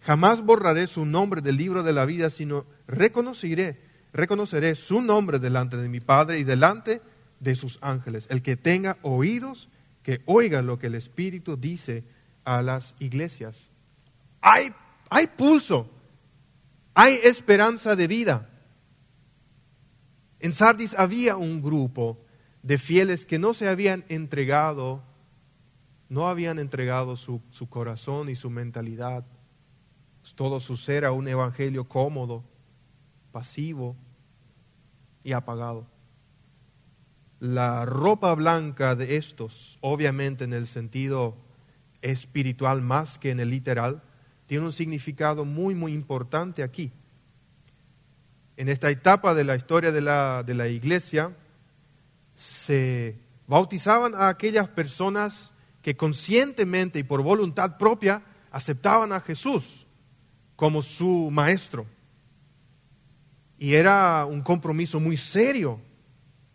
Jamás 0.08 0.42
borraré 0.42 0.88
su 0.88 1.06
nombre 1.06 1.42
del 1.42 1.58
libro 1.58 1.84
de 1.84 1.92
la 1.92 2.06
vida, 2.06 2.30
sino 2.30 2.66
reconoceré, 2.88 3.82
reconoceré 4.14 4.74
su 4.74 5.02
nombre 5.02 5.38
delante 5.38 5.76
de 5.76 5.90
mi 5.90 6.00
Padre 6.00 6.40
y 6.40 6.46
delante 6.46 7.02
de 7.42 7.56
sus 7.56 7.78
ángeles. 7.82 8.26
El 8.30 8.42
que 8.42 8.56
tenga 8.56 8.98
oídos, 9.02 9.68
que 10.04 10.22
oiga 10.26 10.62
lo 10.62 10.80
que 10.80 10.88
el 10.88 10.96
Espíritu 10.96 11.58
dice 11.58 12.06
a 12.46 12.62
las 12.62 12.96
iglesias. 13.00 13.70
Hay, 14.40 14.74
hay 15.10 15.28
pulso 15.28 15.92
hay 17.00 17.20
esperanza 17.22 17.96
de 17.96 18.08
vida. 18.08 18.50
En 20.40 20.52
Sardis 20.52 20.96
había 20.96 21.36
un 21.36 21.62
grupo 21.62 22.18
de 22.64 22.80
fieles 22.80 23.28
que 23.28 23.38
no 23.38 23.54
se 23.54 23.68
habían 23.68 24.04
entregado, 24.10 25.04
no 26.10 26.28
habían 26.28 26.58
entregado 26.58 27.16
su, 27.16 27.44
su 27.52 27.70
corazón 27.70 28.30
y 28.30 28.36
su 28.36 28.50
mentalidad, 28.50 29.26
todo 30.36 30.60
su 30.60 30.78
ser 30.78 31.06
a 31.06 31.12
un 31.12 31.28
evangelio 31.28 31.88
cómodo, 31.88 32.44
pasivo 33.32 33.96
y 35.24 35.34
apagado. 35.34 35.88
La 37.40 37.86
ropa 37.86 38.34
blanca 38.34 38.96
de 38.96 39.18
estos, 39.18 39.78
obviamente 39.82 40.44
en 40.44 40.54
el 40.54 40.68
sentido 40.68 41.36
espiritual 42.02 42.82
más 42.82 43.20
que 43.20 43.32
en 43.32 43.40
el 43.40 43.50
literal, 43.50 44.02
tiene 44.48 44.66
un 44.66 44.74
significado 44.74 45.46
muy, 45.46 45.76
muy 45.76 45.94
importante 45.94 46.64
aquí. 46.64 46.92
en 48.56 48.70
esta 48.70 48.90
etapa 48.90 49.36
de 49.36 49.44
la 49.44 49.56
historia 49.56 49.92
de 49.92 50.02
la, 50.02 50.42
de 50.42 50.56
la 50.56 50.68
iglesia, 50.68 51.36
se 52.34 53.20
bautizaban 53.46 54.16
a 54.16 54.30
aquellas 54.30 54.68
personas 54.68 55.54
que 55.84 55.96
conscientemente 55.96 56.98
y 56.98 57.04
por 57.04 57.22
voluntad 57.22 57.78
propia 57.78 58.24
aceptaban 58.52 59.14
a 59.14 59.22
Jesús 59.22 59.87
como 60.58 60.82
su 60.82 61.30
maestro. 61.32 61.86
Y 63.58 63.76
era 63.76 64.26
un 64.26 64.42
compromiso 64.42 65.00
muy 65.00 65.16
serio, 65.16 65.80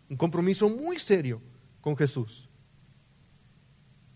un 0.09 0.17
compromiso 0.17 0.69
muy 0.69 0.99
serio 0.99 1.41
con 1.81 1.97
Jesús. 1.97 2.47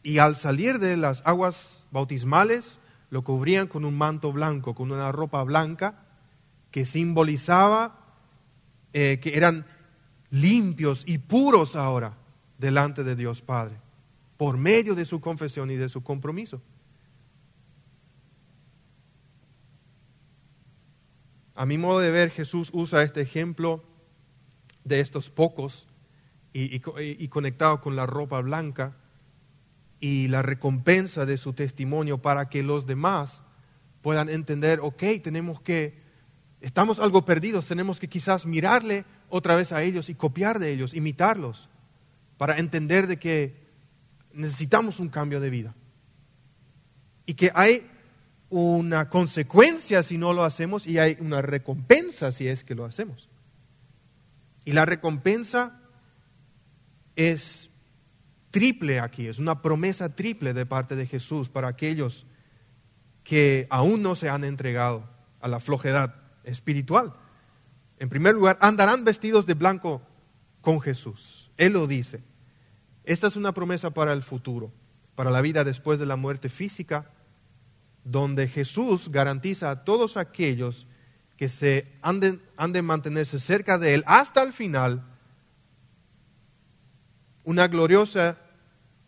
Y 0.04 0.20
al 0.20 0.36
salir 0.36 0.78
de 0.78 0.96
las 0.96 1.24
aguas 1.26 1.84
bautismales, 1.90 2.78
lo 3.10 3.24
cubrían 3.24 3.68
con 3.68 3.84
un 3.86 3.98
manto 3.98 4.32
blanco, 4.32 4.76
con 4.76 4.92
una 4.92 5.12
ropa 5.12 5.42
blanca, 5.44 6.06
que 6.70 6.86
simbolizaba 6.86 8.06
eh, 8.94 9.20
que 9.22 9.36
eran 9.36 9.66
limpios 10.30 11.04
y 11.06 11.18
puros 11.18 11.76
ahora 11.76 12.18
delante 12.58 13.04
de 13.04 13.16
Dios 13.16 13.42
Padre, 13.42 13.78
por 14.36 14.58
medio 14.58 14.96
de 14.96 15.06
su 15.06 15.22
confesión 15.22 15.72
y 15.72 15.76
de 15.76 15.90
su 15.90 16.04
compromiso. 16.04 16.62
A 21.58 21.66
mi 21.66 21.80
modo 21.80 22.00
de 22.00 22.12
ver, 22.12 22.30
Jesús 22.30 22.70
usa 22.72 23.02
este 23.02 23.22
ejemplo 23.22 23.84
de 24.84 25.00
estos 25.00 25.32
pocos 25.32 25.88
y, 26.54 26.80
conectado 27.30 27.82
con 27.82 27.96
la 27.96 28.06
ropa 28.06 28.40
blanca 28.42 28.96
y 30.00 30.28
la 30.28 30.44
recompensa 30.44 31.26
de 31.26 31.38
su 31.38 31.54
testimonio 31.54 32.20
para 32.20 32.48
que 32.48 32.62
los 32.62 32.86
demás 32.86 33.42
puedan 34.04 34.30
entender, 34.30 34.82
ok, 34.84 35.04
tenemos 35.24 35.60
que, 35.60 36.00
estamos 36.62 37.00
algo 37.00 37.26
perdidos, 37.26 37.66
tenemos 37.66 38.00
que 38.00 38.08
quizás 38.08 38.46
mirarle 38.46 39.04
otra 39.28 39.56
vez 39.56 39.72
a 39.72 39.82
ellos 39.82 40.10
y 40.10 40.14
copiar 40.14 40.60
de 40.60 40.72
ellos, 40.72 40.94
imitarlos, 40.94 41.70
para 42.38 42.60
entender 42.60 43.08
de 43.08 43.18
que 43.18 43.68
necesitamos 44.32 45.00
un 45.00 45.10
cambio 45.10 45.40
de 45.40 45.50
vida. 45.50 45.76
Y 47.26 47.34
que 47.34 47.52
hay 47.56 47.90
una 48.50 49.10
consecuencia 49.10 50.04
si 50.04 50.18
no 50.18 50.34
lo 50.34 50.44
hacemos 50.44 50.88
y 50.88 51.00
hay 51.00 51.18
una 51.20 51.42
recompensa 51.42 52.32
si 52.32 52.48
es 52.48 52.64
que 52.64 52.76
lo 52.76 52.86
hacemos. 52.86 53.30
Y 54.64 54.74
la 54.74 54.86
recompensa 54.86 55.80
es 57.16 57.70
triple 58.52 59.00
aquí, 59.00 59.28
es 59.28 59.40
una 59.40 59.62
promesa 59.62 60.16
triple 60.16 60.54
de 60.54 60.66
parte 60.66 60.96
de 60.96 61.08
Jesús 61.08 61.50
para 61.50 61.68
aquellos 61.68 62.26
que 63.24 63.68
aún 63.70 64.02
no 64.02 64.16
se 64.16 64.30
han 64.30 64.44
entregado 64.44 65.10
a 65.42 65.48
la 65.48 65.60
flojedad 65.60 66.16
espiritual. 66.44 67.14
En 68.00 68.10
primer 68.10 68.36
lugar, 68.36 68.58
andarán 68.62 69.04
vestidos 69.04 69.46
de 69.46 69.56
blanco 69.56 70.02
con 70.62 70.80
Jesús. 70.80 71.52
Él 71.58 71.74
lo 71.74 71.88
dice. 71.88 72.24
Esta 73.04 73.28
es 73.28 73.36
una 73.36 73.54
promesa 73.54 73.92
para 73.92 74.14
el 74.14 74.22
futuro, 74.22 74.72
para 75.16 75.32
la 75.32 75.42
vida 75.42 75.64
después 75.64 75.98
de 75.98 76.06
la 76.06 76.16
muerte 76.16 76.50
física 76.50 77.12
donde 78.10 78.48
Jesús 78.48 79.10
garantiza 79.10 79.70
a 79.70 79.84
todos 79.84 80.16
aquellos 80.16 80.88
que 81.36 81.50
se 81.50 81.88
han 82.02 82.20
de, 82.20 82.82
mantenerse 82.82 83.40
cerca 83.40 83.78
de 83.78 83.96
Él 83.96 84.04
hasta 84.08 84.42
el 84.44 84.54
final 84.54 85.04
una 87.44 87.68
gloriosa, 87.68 88.38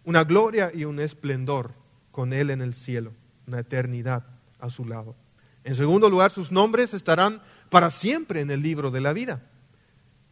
una 0.03 0.23
gloria 0.23 0.71
y 0.73 0.85
un 0.85 0.99
esplendor 0.99 1.73
con 2.11 2.33
Él 2.33 2.49
en 2.49 2.61
el 2.61 2.73
cielo, 2.73 3.13
una 3.47 3.59
eternidad 3.59 4.25
a 4.59 4.69
su 4.69 4.85
lado. 4.85 5.15
En 5.63 5.75
segundo 5.75 6.09
lugar, 6.09 6.31
sus 6.31 6.51
nombres 6.51 6.93
estarán 6.93 7.41
para 7.69 7.91
siempre 7.91 8.41
en 8.41 8.51
el 8.51 8.61
libro 8.61 8.91
de 8.91 9.01
la 9.01 9.13
vida. 9.13 9.41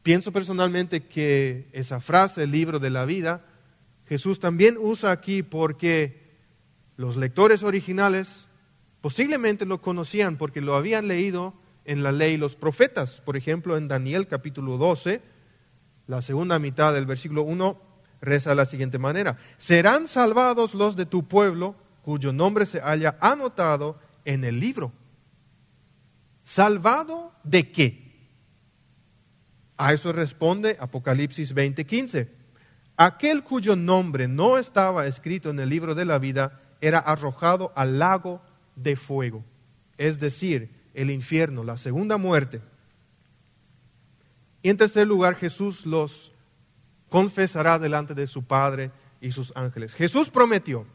Pienso 0.04 0.32
personalmente 0.32 1.06
que 1.08 1.70
esa 1.74 2.00
frase, 2.00 2.44
el 2.44 2.52
libro 2.52 2.80
de 2.80 2.90
la 2.90 3.06
vida, 3.06 3.46
Jesús 4.08 4.40
también 4.40 4.78
usa 4.80 5.12
aquí 5.12 5.44
porque 5.44 6.28
los 6.96 7.18
lectores 7.18 7.62
originales 7.62 8.47
Posiblemente 9.08 9.66
lo 9.66 9.82
conocían 9.82 10.36
porque 10.36 10.60
lo 10.60 10.76
habían 10.76 11.08
leído 11.08 11.54
en 11.86 12.04
la 12.04 12.12
ley 12.12 12.36
los 12.36 12.58
profetas. 12.58 13.22
Por 13.22 13.38
ejemplo, 13.38 13.78
en 13.78 13.88
Daniel 13.88 14.28
capítulo 14.28 14.76
12, 14.76 15.22
la 16.08 16.22
segunda 16.22 16.60
mitad 16.60 16.94
del 16.94 17.06
versículo 17.06 17.44
1 17.44 17.82
reza 18.20 18.50
de 18.50 18.58
la 18.58 18.66
siguiente 18.66 19.00
manera. 19.00 19.38
Serán 19.58 20.10
salvados 20.10 20.74
los 20.74 20.98
de 20.98 21.06
tu 21.06 21.26
pueblo 21.26 21.78
cuyo 22.02 22.34
nombre 22.34 22.66
se 22.66 22.82
haya 22.82 23.18
anotado 23.22 23.98
en 24.26 24.44
el 24.44 24.60
libro. 24.60 24.92
¿Salvado 26.44 27.32
de 27.46 27.72
qué? 27.72 28.30
A 29.78 29.94
eso 29.94 30.12
responde 30.12 30.76
Apocalipsis 30.82 31.56
20:15. 31.56 32.28
Aquel 32.98 33.46
cuyo 33.46 33.78
nombre 33.78 34.28
no 34.28 34.58
estaba 34.58 35.08
escrito 35.08 35.50
en 35.50 35.62
el 35.62 35.70
libro 35.70 35.96
de 35.96 36.04
la 36.04 36.20
vida 36.20 36.60
era 36.82 37.00
arrojado 37.00 37.72
al 37.74 38.00
lago 38.00 38.42
de 38.78 38.96
fuego, 38.96 39.44
es 39.98 40.20
decir, 40.20 40.70
el 40.94 41.12
infierno, 41.12 41.64
la 41.64 41.78
segunda 41.78 42.18
muerte. 42.18 42.62
Y 44.62 44.70
en 44.70 44.78
tercer 44.78 45.08
lugar, 45.08 45.36
Jesús 45.36 45.86
los 45.86 46.32
confesará 47.10 47.80
delante 47.80 48.14
de 48.14 48.28
su 48.28 48.44
Padre 48.44 48.92
y 49.20 49.32
sus 49.32 49.52
ángeles. 49.56 49.94
Jesús 49.96 50.30
prometió 50.30 50.86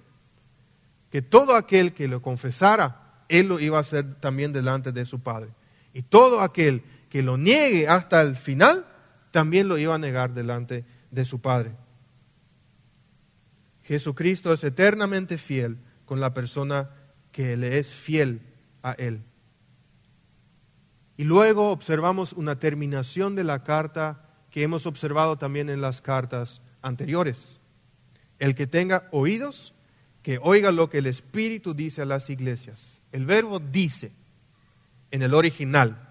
que 1.11 1.23
todo 1.23 1.57
aquel 1.57 1.93
que 1.93 2.09
lo 2.09 2.23
confesara, 2.23 3.25
Él 3.29 3.49
lo 3.49 3.61
iba 3.61 3.79
a 3.79 3.83
hacer 3.83 4.15
también 4.15 4.53
delante 4.53 4.93
de 4.93 5.05
su 5.05 5.21
Padre. 5.21 5.51
Y 5.93 6.03
todo 6.03 6.41
aquel 6.41 6.83
que 7.11 7.23
lo 7.23 7.37
niegue 7.37 7.89
hasta 7.89 8.23
el 8.23 8.37
final, 8.37 8.87
también 9.31 9.69
lo 9.69 9.79
iba 9.79 9.95
a 9.95 9.99
negar 9.99 10.33
delante 10.35 10.85
de 11.11 11.25
su 11.25 11.41
Padre. 11.41 11.73
Jesucristo 13.83 14.53
es 14.53 14.65
eternamente 14.65 15.39
fiel 15.39 15.79
con 16.07 16.21
la 16.21 16.33
persona 16.33 16.91
que 17.33 17.57
le 17.57 17.79
es 17.79 17.89
fiel 17.89 18.41
a 18.83 18.93
Él. 18.93 19.23
Y 21.17 21.25
luego 21.25 21.71
observamos 21.71 22.33
una 22.33 22.59
terminación 22.59 23.35
de 23.35 23.45
la 23.45 23.65
carta 23.65 24.29
que 24.51 24.63
hemos 24.63 24.87
observado 24.87 25.37
también 25.37 25.71
en 25.71 25.81
las 25.81 26.01
cartas 26.01 26.63
anteriores. 26.83 27.61
El 28.39 28.55
que 28.55 28.67
tenga 28.67 29.09
oídos, 29.13 29.75
que 30.23 30.39
oiga 30.43 30.73
lo 30.73 30.91
que 30.91 30.99
el 30.99 31.07
Espíritu 31.07 31.75
dice 31.75 32.03
a 32.03 32.07
las 32.07 32.29
iglesias. 32.31 33.01
El 33.13 33.27
verbo 33.27 33.59
dice 33.59 34.13
en 35.11 35.23
el 35.23 35.35
original 35.35 36.09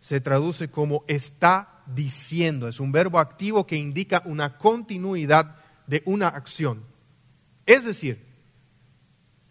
se 0.00 0.20
traduce 0.20 0.68
como 0.68 1.04
está 1.06 1.82
diciendo. 1.86 2.68
Es 2.68 2.80
un 2.80 2.92
verbo 2.92 3.18
activo 3.18 3.66
que 3.66 3.76
indica 3.76 4.22
una 4.24 4.56
continuidad 4.56 5.56
de 5.86 6.02
una 6.06 6.28
acción. 6.28 6.84
Es 7.66 7.84
decir, 7.84 8.27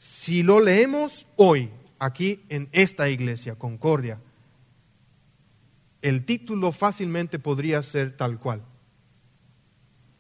si 0.08 0.41
lo 0.41 0.62
leemos 0.62 1.28
hoy, 1.36 1.70
aquí 2.00 2.46
en 2.48 2.70
esta 2.72 3.10
iglesia, 3.10 3.56
Concordia, 3.56 4.20
el 6.02 6.24
título 6.26 6.72
fácilmente 6.72 7.39
podría 7.39 7.84
ser 7.84 8.15
tal 8.15 8.39
cual. 8.39 8.63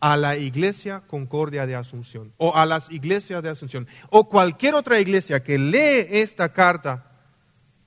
A 0.01 0.17
la 0.17 0.35
iglesia 0.35 1.03
Concordia 1.07 1.65
de 1.65 1.75
Asunción, 1.75 2.33
o 2.37 2.55
a 2.55 2.65
las 2.65 2.91
iglesias 2.91 3.41
de 3.41 3.49
Asunción, 3.49 3.87
o 4.09 4.27
cualquier 4.27 4.75
otra 4.75 4.99
iglesia 4.99 5.41
que 5.41 5.57
lee 5.57 6.05
esta 6.09 6.51
carta, 6.51 7.09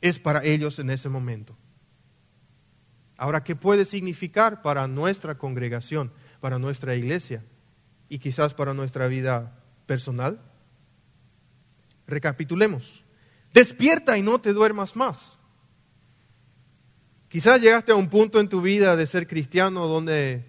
es 0.01 0.19
para 0.19 0.43
ellos 0.43 0.79
en 0.79 0.89
ese 0.89 1.11
momento. 1.11 1.55
Ahora, 3.19 3.45
¿qué 3.45 3.55
puede 3.55 3.85
significar 3.85 4.63
para 4.63 4.87
nuestra 4.87 5.37
congregación, 5.37 6.13
para 6.41 6.59
nuestra 6.59 6.97
iglesia 6.97 7.45
y 8.09 8.19
quizás 8.19 8.55
para 8.55 8.73
nuestra 8.73 9.07
vida 9.07 9.63
personal? 9.85 10.41
Recapitulemos. 12.11 13.05
Despierta 13.53 14.19
y 14.19 14.23
no 14.23 14.41
te 14.41 14.53
duermas 14.53 14.97
más. 14.97 15.39
Quizás 17.29 17.61
llegaste 17.61 17.93
a 17.93 17.97
un 17.97 18.09
punto 18.09 18.41
en 18.41 18.49
tu 18.49 18.61
vida 18.61 18.97
de 18.97 19.07
ser 19.07 19.27
cristiano 19.27 19.87
donde 19.87 20.45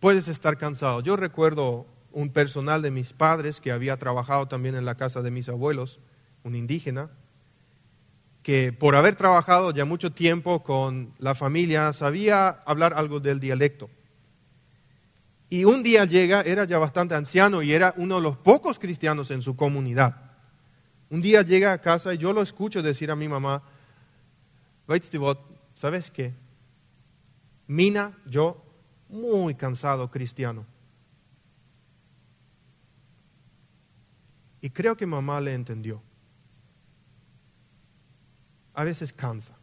puedes 0.00 0.28
estar 0.28 0.58
cansado. 0.58 1.00
Yo 1.00 1.16
recuerdo 1.16 1.86
un 2.10 2.30
personal 2.30 2.82
de 2.82 2.90
mis 2.90 3.12
padres 3.12 3.60
que 3.60 3.70
había 3.70 3.96
trabajado 3.96 4.48
también 4.48 4.74
en 4.74 4.84
la 4.84 4.96
casa 4.96 5.22
de 5.22 5.30
mis 5.30 5.48
abuelos, 5.48 6.00
un 6.42 6.54
indígena, 6.54 7.10
que 8.42 8.72
por 8.72 8.96
haber 8.96 9.14
trabajado 9.14 9.72
ya 9.72 9.84
mucho 9.84 10.10
tiempo 10.12 10.62
con 10.62 11.14
la 11.18 11.34
familia 11.34 11.92
sabía 11.92 12.48
hablar 12.48 12.94
algo 12.94 13.20
del 13.20 13.40
dialecto. 13.40 13.90
Y 15.50 15.64
un 15.64 15.82
día 15.82 16.04
llega, 16.04 16.42
era 16.42 16.64
ya 16.64 16.78
bastante 16.78 17.14
anciano 17.14 17.62
y 17.62 17.72
era 17.72 17.94
uno 17.96 18.16
de 18.16 18.22
los 18.22 18.36
pocos 18.36 18.78
cristianos 18.78 19.30
en 19.30 19.42
su 19.42 19.56
comunidad. 19.56 20.27
Un 21.10 21.22
día 21.22 21.42
llega 21.42 21.72
a 21.72 21.80
casa 21.80 22.12
y 22.12 22.18
yo 22.18 22.32
lo 22.32 22.42
escucho 22.42 22.82
decir 22.82 23.10
a 23.10 23.16
mi 23.16 23.28
mamá, 23.28 23.62
¿sabes 25.74 26.10
qué? 26.10 26.34
Mina, 27.66 28.16
yo, 28.26 28.62
muy 29.08 29.54
cansado 29.54 30.10
cristiano. 30.10 30.66
Y 34.60 34.70
creo 34.70 34.96
que 34.96 35.06
mamá 35.06 35.40
le 35.40 35.54
entendió. 35.54 36.02
A 38.74 38.84
veces 38.84 39.12
cansa. 39.12 39.58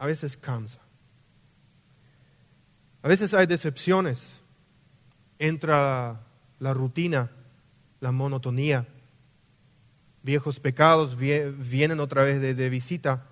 a 0.00 0.06
veces 0.06 0.34
cansa. 0.34 0.80
A 3.02 3.08
veces 3.08 3.34
hay 3.34 3.46
decepciones. 3.46 4.40
Entra 5.38 6.22
la 6.58 6.74
rutina, 6.74 7.30
la 8.00 8.12
monotonía. 8.12 8.86
Viejos 10.22 10.60
pecados 10.60 11.16
vienen 11.16 12.00
otra 12.00 12.24
vez 12.24 12.40
de, 12.40 12.68
visita. 12.68 13.26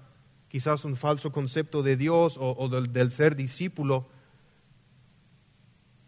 Quizás 0.49 0.85
un 0.85 0.97
falso 0.97 1.33
concepto 1.33 1.83
de 1.83 1.97
Dios 1.97 2.37
o, 2.39 2.69
del 2.69 3.11
ser 3.11 3.37
discípulo 3.37 4.09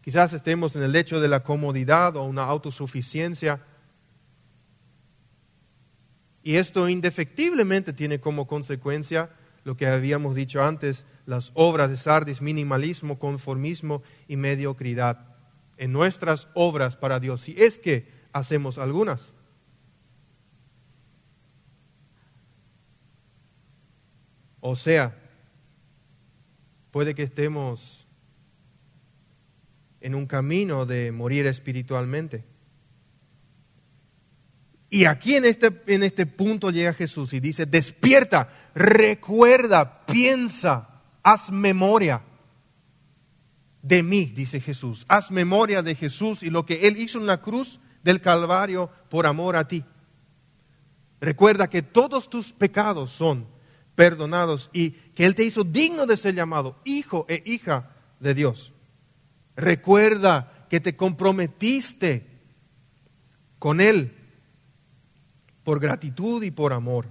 Quizás 0.02 0.32
estemos 0.32 0.74
en 0.76 0.82
el 0.82 0.96
hecho 0.96 1.20
de 1.20 1.28
la 1.28 1.42
comodidad 1.42 2.16
o 2.16 2.24
una 2.24 2.44
autosuficiencia. 2.44 3.62
Y 6.42 6.56
esto 6.56 6.88
indefectiblemente 6.88 7.92
tiene 7.92 8.18
como 8.18 8.46
consecuencia 8.46 9.30
lo 9.64 9.76
que 9.76 9.86
habíamos 9.86 10.34
dicho 10.34 10.62
antes, 10.62 11.04
las 11.26 11.52
obras 11.52 11.90
de 11.90 11.98
Sardis, 11.98 12.40
minimalismo, 12.40 13.18
conformismo 13.18 14.02
y 14.26 14.36
mediocridad 14.36 15.36
en 15.76 15.92
nuestras 15.92 16.48
obras 16.54 16.96
para 16.96 17.20
Dios, 17.20 17.42
si 17.42 17.54
es 17.58 17.78
que 17.78 18.19
hacemos 18.32 18.78
algunas. 18.78 19.28
O 24.60 24.76
sea, 24.76 25.16
puede 26.90 27.14
que 27.14 27.22
estemos 27.22 28.06
en 30.00 30.14
un 30.14 30.26
camino 30.26 30.86
de 30.86 31.12
morir 31.12 31.46
espiritualmente. 31.46 32.44
Y 34.90 35.04
aquí 35.04 35.36
en 35.36 35.44
este, 35.44 35.82
en 35.86 36.02
este 36.02 36.26
punto 36.26 36.70
llega 36.70 36.92
Jesús 36.92 37.32
y 37.32 37.40
dice, 37.40 37.64
despierta, 37.64 38.50
recuerda, 38.74 40.04
piensa, 40.04 41.02
haz 41.22 41.52
memoria 41.52 42.22
de 43.82 44.02
mí, 44.02 44.26
dice 44.34 44.60
Jesús. 44.60 45.06
Haz 45.08 45.30
memoria 45.30 45.82
de 45.82 45.94
Jesús 45.94 46.42
y 46.42 46.50
lo 46.50 46.66
que 46.66 46.88
Él 46.88 46.96
hizo 46.96 47.20
en 47.20 47.26
la 47.26 47.40
cruz 47.40 47.78
del 48.02 48.20
Calvario 48.20 48.90
por 49.08 49.26
amor 49.26 49.56
a 49.56 49.66
ti. 49.66 49.84
Recuerda 51.20 51.68
que 51.68 51.82
todos 51.82 52.30
tus 52.30 52.52
pecados 52.52 53.12
son 53.12 53.46
perdonados 53.94 54.70
y 54.72 54.92
que 54.92 55.26
Él 55.26 55.34
te 55.34 55.44
hizo 55.44 55.64
digno 55.64 56.06
de 56.06 56.16
ser 56.16 56.34
llamado 56.34 56.80
hijo 56.84 57.26
e 57.28 57.42
hija 57.44 57.90
de 58.18 58.34
Dios. 58.34 58.72
Recuerda 59.56 60.66
que 60.70 60.80
te 60.80 60.96
comprometiste 60.96 62.26
con 63.58 63.80
Él 63.80 64.16
por 65.62 65.80
gratitud 65.80 66.42
y 66.42 66.50
por 66.50 66.72
amor. 66.72 67.08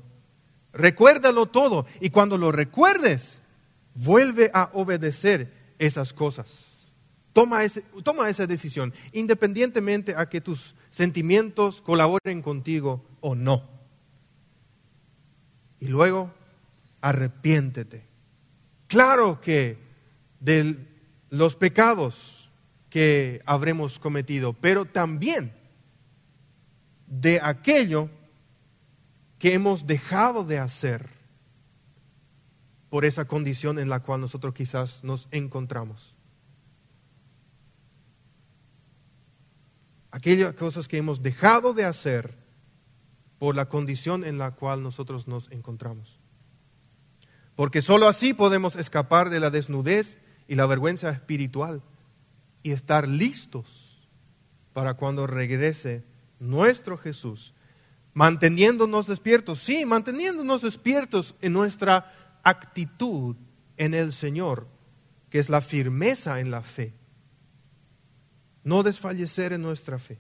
Recuérdalo 0.73 1.45
todo 1.45 1.86
y 1.99 2.10
cuando 2.10 2.38
lo 2.38 2.52
recuerdes, 2.52 3.41
vuelve 3.93 4.49
a 4.54 4.69
obedecer 4.73 5.75
esas 5.78 6.13
cosas. 6.13 6.93
Toma, 7.34 7.62
toma 8.04 8.30
esa 8.30 8.47
decisión, 8.47 8.93
independientemente 9.13 10.15
a 10.15 10.28
que 10.28 10.41
tus 10.41 10.75
sentimientos 10.89 11.82
colaboren 11.82 12.41
contigo 12.41 13.06
o 13.21 13.36
no. 13.36 13.63
Y 15.80 15.88
luego, 15.88 16.34
arrepiéntete. 17.02 18.06
Claro 18.88 19.39
que 19.39 19.78
de 20.39 20.78
los 21.30 21.56
pecados 21.56 22.49
que 22.89 23.41
habremos 23.45 23.99
cometido, 23.99 24.54
pero 24.54 24.86
también 24.86 25.54
de 27.08 27.39
aquello 27.41 28.10
que 29.38 29.54
hemos 29.54 29.88
dejado 29.88 30.43
de 30.43 30.60
hacer 30.60 31.10
por 32.89 33.06
esa 33.06 33.25
condición 33.25 33.80
en 33.80 33.89
la 33.89 34.02
cual 34.02 34.21
nosotros 34.21 34.54
quizás 34.54 35.04
nos 35.04 35.28
encontramos. 35.32 36.15
Aquellas 40.12 40.56
cosas 40.56 40.88
que 40.88 40.98
hemos 40.98 41.22
dejado 41.22 41.74
de 41.74 41.86
hacer 41.86 42.38
por 43.38 43.56
la 43.56 43.69
condición 43.69 44.24
en 44.24 44.38
la 44.38 44.52
cual 44.52 44.84
nosotros 44.84 45.28
nos 45.28 45.50
encontramos. 45.52 46.19
Porque 47.56 47.82
sólo 47.82 48.08
así 48.08 48.34
podemos 48.34 48.76
escapar 48.76 49.30
de 49.30 49.39
la 49.39 49.50
desnudez 49.50 50.17
y 50.48 50.56
la 50.56 50.65
vergüenza 50.65 51.10
espiritual 51.10 51.82
y 52.63 52.72
estar 52.72 53.08
listos 53.08 54.08
para 54.74 54.95
cuando 54.95 55.28
regrese 55.28 56.04
nuestro 56.39 56.98
Jesús, 56.98 57.54
manteniéndonos 58.13 59.08
despiertos, 59.08 59.60
sí, 59.60 59.86
manteniéndonos 59.86 60.62
despiertos 60.62 61.36
en 61.41 61.54
nuestra 61.54 62.39
actitud 62.43 63.36
en 63.78 63.93
el 63.93 64.13
Señor, 64.13 64.67
que 65.30 65.39
es 65.39 65.50
la 65.50 65.62
firmeza 65.62 66.39
en 66.39 66.52
la 66.52 66.62
fe, 66.62 66.93
no 68.63 68.84
desfallecer 68.84 69.54
en 69.54 69.62
nuestra 69.62 70.00
fe, 70.00 70.19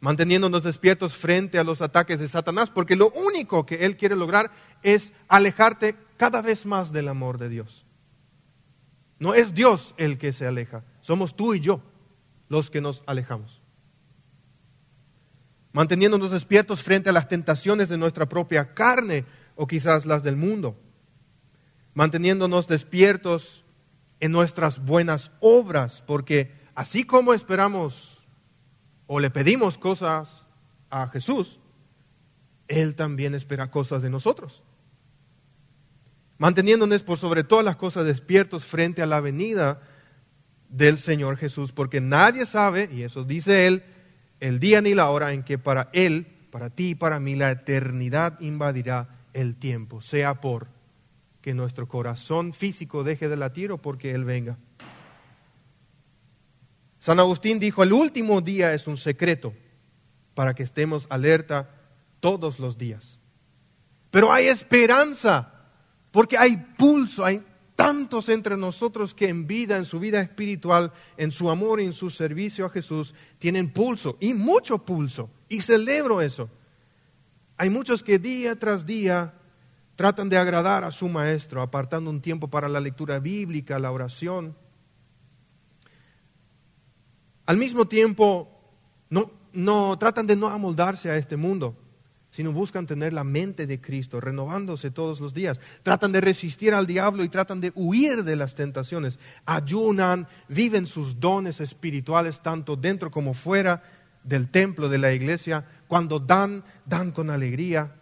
manteniéndonos 0.00 0.62
despiertos 0.62 1.14
frente 1.14 1.58
a 1.58 1.64
los 1.64 1.82
ataques 1.82 2.18
de 2.18 2.28
Satanás, 2.28 2.70
porque 2.70 2.96
lo 2.96 3.10
único 3.10 3.66
que 3.66 3.84
Él 3.86 3.96
quiere 3.96 4.16
lograr 4.16 4.50
es 4.82 5.12
alejarte 5.28 5.96
cada 6.16 6.42
vez 6.42 6.66
más 6.66 6.92
del 6.92 7.08
amor 7.08 7.38
de 7.38 7.48
Dios. 7.48 7.84
No 9.18 9.34
es 9.34 9.54
Dios 9.54 9.94
el 9.98 10.18
que 10.18 10.32
se 10.32 10.46
aleja, 10.46 10.84
somos 11.00 11.36
tú 11.36 11.54
y 11.54 11.60
yo 11.60 11.82
los 12.48 12.70
que 12.70 12.80
nos 12.80 13.02
alejamos. 13.06 13.62
Manteniéndonos 15.72 16.30
despiertos 16.30 16.82
frente 16.82 17.10
a 17.10 17.12
las 17.12 17.28
tentaciones 17.28 17.88
de 17.88 17.96
nuestra 17.96 18.28
propia 18.28 18.74
carne 18.74 19.24
o 19.56 19.66
quizás 19.66 20.04
las 20.04 20.22
del 20.22 20.36
mundo. 20.36 20.76
Manteniéndonos 21.94 22.66
despiertos 22.68 23.64
en 24.20 24.32
nuestras 24.32 24.84
buenas 24.84 25.32
obras, 25.40 26.02
porque 26.06 26.52
así 26.74 27.04
como 27.04 27.34
esperamos 27.34 28.22
o 29.06 29.20
le 29.20 29.30
pedimos 29.30 29.78
cosas 29.78 30.46
a 30.90 31.08
Jesús, 31.08 31.60
Él 32.68 32.94
también 32.94 33.34
espera 33.34 33.70
cosas 33.70 34.02
de 34.02 34.10
nosotros. 34.10 34.62
Manteniéndonos 36.38 37.02
por 37.02 37.18
sobre 37.18 37.44
todas 37.44 37.64
las 37.64 37.76
cosas 37.76 38.04
despiertos 38.04 38.64
frente 38.64 39.02
a 39.02 39.06
la 39.06 39.20
venida 39.20 39.80
del 40.68 40.98
Señor 40.98 41.36
Jesús, 41.36 41.72
porque 41.72 42.00
nadie 42.00 42.46
sabe, 42.46 42.88
y 42.92 43.02
eso 43.02 43.24
dice 43.24 43.66
Él, 43.66 43.84
el 44.40 44.58
día 44.58 44.80
ni 44.80 44.94
la 44.94 45.10
hora 45.10 45.32
en 45.32 45.44
que 45.44 45.58
para 45.58 45.90
Él, 45.92 46.26
para 46.50 46.70
ti 46.70 46.90
y 46.90 46.94
para 46.94 47.20
mí, 47.20 47.36
la 47.36 47.50
eternidad 47.50 48.40
invadirá 48.40 49.08
el 49.34 49.56
tiempo, 49.56 50.00
sea 50.00 50.40
por 50.40 50.68
que 51.40 51.54
nuestro 51.54 51.86
corazón 51.88 52.54
físico 52.54 53.04
deje 53.04 53.28
de 53.28 53.36
latir 53.36 53.72
o 53.72 53.78
porque 53.78 54.12
Él 54.12 54.24
venga. 54.24 54.58
San 57.02 57.18
Agustín 57.18 57.58
dijo, 57.58 57.82
el 57.82 57.92
último 57.92 58.40
día 58.40 58.74
es 58.74 58.86
un 58.86 58.96
secreto 58.96 59.52
para 60.34 60.54
que 60.54 60.62
estemos 60.62 61.08
alerta 61.10 61.68
todos 62.20 62.60
los 62.60 62.78
días. 62.78 63.18
Pero 64.12 64.32
hay 64.32 64.46
esperanza, 64.46 65.52
porque 66.12 66.38
hay 66.38 66.56
pulso, 66.78 67.24
hay 67.24 67.44
tantos 67.74 68.28
entre 68.28 68.56
nosotros 68.56 69.14
que 69.14 69.28
en 69.28 69.48
vida, 69.48 69.78
en 69.78 69.84
su 69.84 69.98
vida 69.98 70.20
espiritual, 70.20 70.92
en 71.16 71.32
su 71.32 71.50
amor 71.50 71.80
y 71.80 71.86
en 71.86 71.92
su 71.92 72.08
servicio 72.08 72.66
a 72.66 72.70
Jesús, 72.70 73.16
tienen 73.38 73.72
pulso 73.72 74.16
y 74.20 74.32
mucho 74.32 74.78
pulso. 74.78 75.28
Y 75.48 75.60
celebro 75.60 76.22
eso. 76.22 76.50
Hay 77.56 77.68
muchos 77.68 78.04
que 78.04 78.20
día 78.20 78.54
tras 78.54 78.86
día 78.86 79.34
tratan 79.96 80.28
de 80.28 80.36
agradar 80.36 80.84
a 80.84 80.92
su 80.92 81.08
maestro, 81.08 81.62
apartando 81.62 82.10
un 82.10 82.22
tiempo 82.22 82.46
para 82.46 82.68
la 82.68 82.78
lectura 82.78 83.18
bíblica, 83.18 83.80
la 83.80 83.90
oración. 83.90 84.54
Al 87.46 87.56
mismo 87.56 87.86
tiempo, 87.86 88.48
no, 89.10 89.30
no 89.52 89.98
tratan 89.98 90.26
de 90.26 90.36
no 90.36 90.48
amoldarse 90.48 91.10
a 91.10 91.16
este 91.16 91.36
mundo 91.36 91.76
sino 92.32 92.50
buscan 92.50 92.86
tener 92.86 93.12
la 93.12 93.24
mente 93.24 93.66
de 93.66 93.80
Cristo, 93.80 94.18
renovándose 94.18 94.90
todos 94.90 95.20
los 95.20 95.34
días. 95.34 95.60
Tratan 95.82 96.12
de 96.12 96.22
resistir 96.22 96.72
al 96.72 96.86
diablo 96.86 97.22
y 97.24 97.28
tratan 97.28 97.60
de 97.60 97.72
huir 97.74 98.24
de 98.24 98.36
las 98.36 98.54
tentaciones. 98.54 99.18
Ayunan, 99.44 100.26
viven 100.48 100.86
sus 100.86 101.20
dones 101.20 101.60
espirituales 101.60 102.40
tanto 102.40 102.74
dentro 102.74 103.10
como 103.10 103.34
fuera 103.34 103.82
del 104.24 104.48
templo 104.48 104.88
de 104.88 104.96
la 104.96 105.12
iglesia. 105.12 105.66
Cuando 105.86 106.18
dan, 106.18 106.64
dan 106.86 107.12
con 107.12 107.28
alegría. 107.28 107.96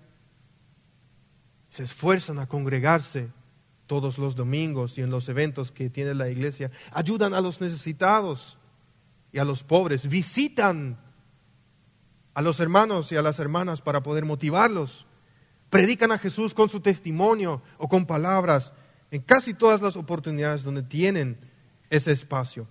Se 1.69 1.83
esfuerzan 1.83 2.39
a 2.39 2.47
congregarse 2.47 3.31
todos 3.89 4.17
los 4.17 4.37
domingos 4.37 4.97
y 4.97 5.03
en 5.03 5.11
los 5.11 5.29
eventos 5.29 5.73
que 5.73 5.91
tiene 5.91 6.14
la 6.14 6.31
iglesia. 6.31 6.71
Ayudan 6.93 7.35
a 7.35 7.41
los 7.41 7.61
necesitados 7.61 8.57
y 9.33 9.39
a 9.39 9.45
los 9.45 9.64
pobres. 9.64 10.09
Visitan 10.09 10.99
a 12.35 12.43
los 12.43 12.61
hermanos 12.61 13.11
y 13.12 13.16
a 13.16 13.22
las 13.22 13.39
hermanas 13.39 13.83
para 13.83 14.03
poder 14.03 14.24
motivarlos. 14.24 15.07
Predican 15.68 16.12
a 16.12 16.18
Jesús 16.18 16.55
con 16.55 16.68
su 16.68 16.81
testimonio 16.81 17.62
o 17.78 17.89
con 17.89 18.07
palabras 18.07 18.72
en 19.11 19.22
casi 19.22 19.55
todas 19.55 19.81
las 19.81 19.97
oportunidades 19.97 20.62
donde 20.62 20.83
tienen 20.83 21.39
ese 21.91 22.12
espacio. 22.12 22.66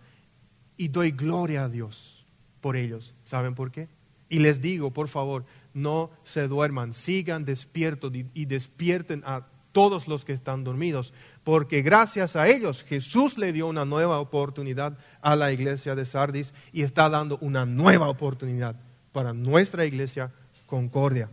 Y 0.77 0.87
doy 0.87 1.11
gloria 1.11 1.65
a 1.65 1.69
Dios 1.69 2.25
por 2.61 2.75
ellos. 2.75 3.13
¿Saben 3.23 3.55
por 3.55 3.71
qué? 3.71 3.89
Y 4.29 4.39
les 4.39 4.61
digo, 4.61 4.91
por 4.91 5.07
favor, 5.07 5.45
no 5.73 6.11
se 6.23 6.47
duerman, 6.47 6.93
sigan 6.93 7.45
despiertos 7.45 8.11
y 8.33 8.45
despierten 8.45 9.23
a 9.25 9.47
todos 9.71 10.07
los 10.07 10.25
que 10.25 10.33
están 10.33 10.63
dormidos, 10.63 11.13
porque 11.43 11.81
gracias 11.81 12.35
a 12.35 12.47
ellos 12.47 12.83
Jesús 12.83 13.37
le 13.37 13.53
dio 13.53 13.67
una 13.67 13.85
nueva 13.85 14.19
oportunidad 14.19 14.97
a 15.21 15.35
la 15.35 15.51
iglesia 15.51 15.95
de 15.95 16.05
Sardis 16.05 16.53
y 16.71 16.81
está 16.81 17.09
dando 17.09 17.37
una 17.41 17.65
nueva 17.65 18.09
oportunidad 18.09 18.75
para 19.11 19.33
nuestra 19.33 19.85
iglesia 19.85 20.31
Concordia. 20.65 21.29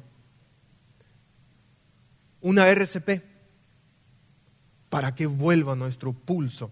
Una 2.40 2.68
RCP 2.68 3.22
para 4.88 5.14
que 5.14 5.26
vuelva 5.26 5.74
nuestro 5.74 6.12
pulso. 6.12 6.70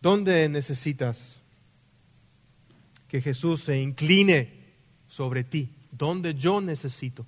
¿Dónde 0.00 0.48
necesitas 0.48 1.40
que 3.08 3.20
Jesús 3.20 3.62
se 3.62 3.80
incline 3.80 4.52
sobre 5.08 5.44
ti? 5.44 5.74
¿Dónde 5.90 6.34
yo 6.34 6.60
necesito 6.60 7.24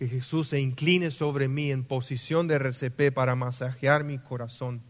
que 0.00 0.08
Jesús 0.08 0.48
se 0.48 0.58
incline 0.58 1.10
sobre 1.10 1.46
mí 1.46 1.70
en 1.70 1.84
posición 1.84 2.48
de 2.48 2.54
RCP 2.54 3.12
para 3.12 3.34
masajear 3.34 4.02
mi 4.02 4.18
corazón? 4.18 4.80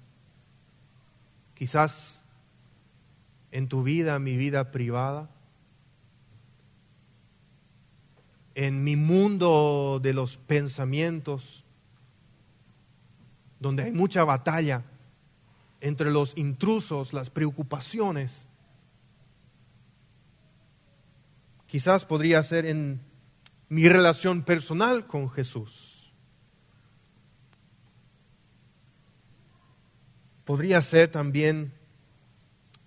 Quizás 1.57 2.21
en 3.51 3.67
tu 3.67 3.83
vida, 3.83 4.21
mi 4.21 4.37
vida 4.37 4.71
privada, 4.71 5.29
en 8.55 8.85
mi 8.85 8.95
mundo 8.95 9.99
de 10.01 10.15
los 10.15 10.37
pensamientos, 10.37 11.65
donde 13.59 13.83
hay 13.83 13.91
mucha 13.91 14.23
batalla 14.23 14.85
entre 15.81 16.13
los 16.13 16.37
intrusos, 16.37 17.13
las 17.13 17.31
preocupaciones. 17.31 18.47
Quizás 21.67 22.05
podría 22.05 22.45
ser 22.45 22.65
en 22.65 23.10
mi 23.71 23.89
relación 23.89 24.43
personal 24.43 25.07
con 25.07 25.31
Jesús. 25.31 26.13
Podría 30.45 30.83
ser 30.83 31.09
también 31.09 31.73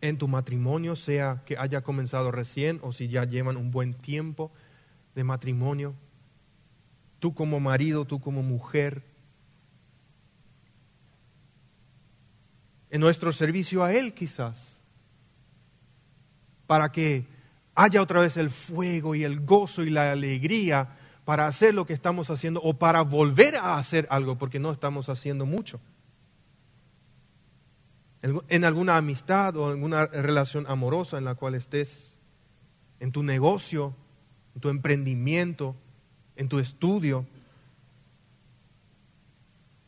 en 0.02 0.18
tu 0.18 0.28
matrimonio, 0.28 0.98
sea 0.98 1.42
que 1.46 1.58
haya 1.58 1.82
comenzado 1.82 2.32
recién 2.32 2.82
o 2.84 2.92
si 2.92 3.08
ya 3.08 3.24
llevan 3.24 3.56
un 3.56 3.72
buen 3.72 3.94
tiempo 3.94 4.52
de 5.16 5.24
matrimonio. 5.24 5.96
Tú 7.20 7.34
como 7.34 7.62
marido, 7.62 8.04
tú 8.04 8.20
como 8.20 8.44
mujer. 8.44 9.04
En 12.90 13.00
nuestro 13.00 13.32
servicio 13.32 13.86
a 13.86 13.94
Él 13.94 14.14
quizás. 14.14 14.76
Para 16.68 16.92
que 16.92 17.26
haya 17.76 18.02
otra 18.02 18.20
vez 18.22 18.38
el 18.38 18.50
fuego 18.50 19.16
y 19.16 19.24
el 19.24 19.40
gozo 19.46 19.84
y 19.84 19.90
la 19.90 20.12
alegría 20.12 20.98
para 21.26 21.48
hacer 21.48 21.74
lo 21.74 21.86
que 21.86 21.94
estamos 21.94 22.30
haciendo 22.30 22.62
o 22.62 22.78
para 22.78 23.02
volver 23.02 23.56
a 23.56 23.78
hacer 23.78 24.08
algo 24.10 24.38
porque 24.38 24.60
no 24.60 24.72
estamos 24.72 25.10
haciendo 25.10 25.46
mucho. 25.46 25.80
En 28.48 28.64
alguna 28.64 28.96
amistad 28.98 29.58
o 29.58 29.70
alguna 29.70 30.06
relación 30.06 30.66
amorosa 30.68 31.18
en 31.18 31.26
la 31.26 31.36
cual 31.36 31.56
estés, 31.56 32.16
en 33.00 33.12
tu 33.12 33.22
negocio, 33.22 33.94
en 34.56 34.62
tu 34.62 34.70
emprendimiento, 34.70 35.76
en 36.38 36.48
tu 36.48 36.60
estudio, 36.60 37.26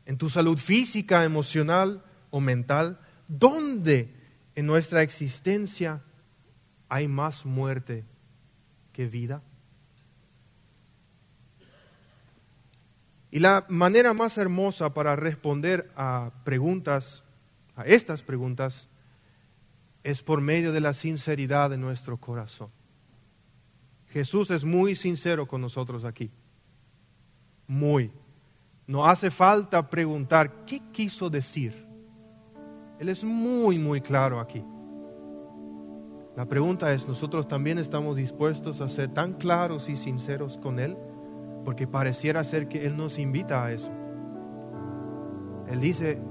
en 0.05 0.17
tu 0.17 0.29
salud 0.29 0.57
física, 0.57 1.23
emocional 1.23 2.03
o 2.29 2.41
mental, 2.41 2.99
¿dónde 3.27 4.13
en 4.55 4.65
nuestra 4.65 5.01
existencia 5.01 6.01
hay 6.89 7.07
más 7.07 7.45
muerte 7.45 8.03
que 8.93 9.07
vida? 9.07 9.41
Y 13.31 13.39
la 13.39 13.65
manera 13.67 14.13
más 14.13 14.37
hermosa 14.37 14.93
para 14.93 15.15
responder 15.15 15.91
a 15.95 16.31
preguntas 16.43 17.23
a 17.75 17.83
estas 17.83 18.23
preguntas 18.23 18.87
es 20.03 20.21
por 20.21 20.41
medio 20.41 20.71
de 20.71 20.81
la 20.81 20.93
sinceridad 20.93 21.69
de 21.69 21.77
nuestro 21.77 22.17
corazón. 22.17 22.69
Jesús 24.09 24.49
es 24.51 24.63
muy 24.63 24.95
sincero 24.95 25.45
con 25.47 25.61
nosotros 25.61 26.05
aquí. 26.05 26.31
Muy. 27.67 28.11
No 28.87 29.05
hace 29.05 29.29
falta 29.31 29.89
preguntar 29.89 30.65
qué 30.65 30.81
quiso 30.91 31.29
decir. 31.29 31.85
Él 32.99 33.09
es 33.09 33.23
muy, 33.23 33.77
muy 33.77 33.99
claro 33.99 34.39
aquí. 34.39 34.63
La 36.35 36.45
pregunta 36.45 36.93
es, 36.93 37.07
¿nosotros 37.07 37.47
también 37.47 37.77
estamos 37.77 38.17
dispuestos 38.17 38.81
a 38.81 38.89
ser 38.89 39.13
tan 39.13 39.33
claros 39.33 39.87
y 39.87 39.95
sinceros 39.95 40.57
con 40.57 40.79
Él? 40.79 40.97
Porque 41.63 41.87
pareciera 41.87 42.43
ser 42.43 42.67
que 42.67 42.85
Él 42.85 42.97
nos 42.97 43.17
invita 43.17 43.63
a 43.63 43.71
eso. 43.71 43.89
Él 45.69 45.79
dice, 45.79 46.21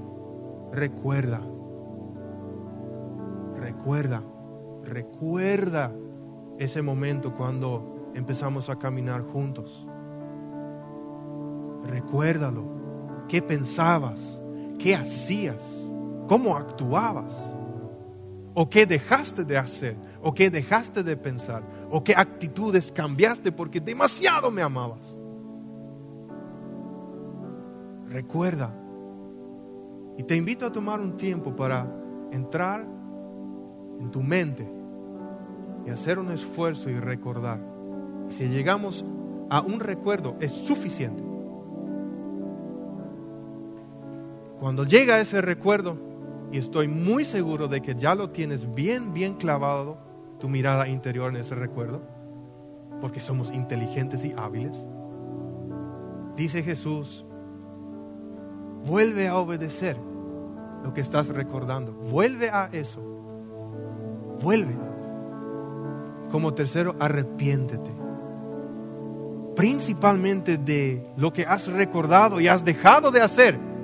recuerda, 0.71 1.41
recuerda, 3.59 4.21
recuerda 4.83 5.91
ese 6.59 6.83
momento 6.83 7.33
cuando 7.33 8.11
empezamos 8.13 8.69
a 8.69 8.77
caminar 8.77 9.23
juntos. 9.23 9.87
Recuérdalo. 11.83 12.63
¿Qué 13.27 13.41
pensabas? 13.41 14.39
¿Qué 14.77 14.95
hacías? 14.95 15.89
¿Cómo 16.27 16.55
actuabas? 16.55 17.43
¿O 18.57 18.69
qué 18.69 18.85
dejaste 18.85 19.43
de 19.43 19.57
hacer? 19.57 19.97
¿O 20.21 20.33
qué 20.33 20.49
dejaste 20.49 21.03
de 21.03 21.17
pensar? 21.17 21.61
¿O 21.91 22.03
qué 22.03 22.15
actitudes 22.15 22.89
cambiaste 22.91 23.51
porque 23.51 23.81
demasiado 23.81 24.49
me 24.49 24.61
amabas? 24.61 25.17
Recuerda 28.07 28.73
y 30.17 30.23
te 30.23 30.37
invito 30.37 30.65
a 30.65 30.71
tomar 30.71 31.01
un 31.01 31.17
tiempo 31.17 31.53
para 31.53 31.85
entrar 32.31 32.87
en 33.99 34.09
tu 34.11 34.21
mente 34.21 34.65
y 35.85 35.89
hacer 35.89 36.17
un 36.17 36.31
esfuerzo 36.31 36.89
y 36.89 36.97
recordar. 36.97 37.59
Si 38.29 38.47
llegamos 38.47 39.03
a 39.49 39.59
un 39.59 39.81
recuerdo, 39.81 40.37
es 40.39 40.53
suficiente. 40.53 41.21
Cuando 44.61 44.85
llega 44.85 45.19
ese 45.19 45.41
recuerdo, 45.41 45.97
y 46.55 46.57
estoy 46.57 46.87
muy 46.87 47.25
seguro 47.25 47.67
de 47.67 47.81
que 47.81 47.95
ya 47.95 48.15
lo 48.15 48.29
tienes 48.29 48.73
bien, 48.73 49.13
bien 49.13 49.33
clavado, 49.33 49.97
tu 50.39 50.47
mirada 50.47 50.87
interior 50.87 51.29
en 51.29 51.41
ese 51.41 51.53
recuerdo, 51.53 52.01
porque 53.01 53.19
somos 53.19 53.51
inteligentes 53.51 54.23
y 54.23 54.33
hábiles, 54.37 54.85
dice 56.37 56.63
Jesús, 56.63 57.25
Vuelve 58.85 59.27
a 59.27 59.35
obedecer 59.35 59.97
lo 60.83 60.93
que 60.93 61.01
estás 61.01 61.27
recordando. 61.29 61.91
Vuelve 61.91 62.51
a 62.51 62.69
eso. 62.71 63.01
Vuelve. 64.41 64.77
Como 66.31 66.53
tercero, 66.53 66.95
arrepiéntete. 66.99 67.91
Principalmente 69.55 70.57
de 70.57 71.05
lo 71.17 71.33
que 71.33 71.45
has 71.47 71.67
recordado 71.67 72.39
y 72.39 72.47
has 72.47 72.63
dejado 72.63 73.09
de 73.09 73.21
hacer. 73.21 73.74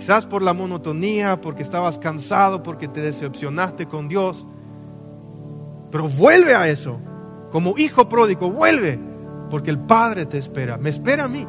Quizás 0.00 0.24
por 0.24 0.40
la 0.40 0.54
monotonía, 0.54 1.42
porque 1.42 1.62
estabas 1.62 1.98
cansado, 1.98 2.62
porque 2.62 2.88
te 2.88 3.02
decepcionaste 3.02 3.86
con 3.86 4.08
Dios. 4.08 4.46
Pero 5.90 6.08
vuelve 6.08 6.54
a 6.54 6.68
eso. 6.68 6.98
Como 7.52 7.76
hijo 7.76 8.08
pródigo, 8.08 8.50
vuelve. 8.50 8.98
Porque 9.50 9.70
el 9.70 9.78
Padre 9.78 10.24
te 10.24 10.38
espera. 10.38 10.78
Me 10.78 10.88
espera 10.88 11.24
a 11.24 11.28
mí. 11.28 11.46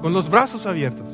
Con 0.00 0.12
los 0.12 0.30
brazos 0.30 0.64
abiertos. 0.64 1.08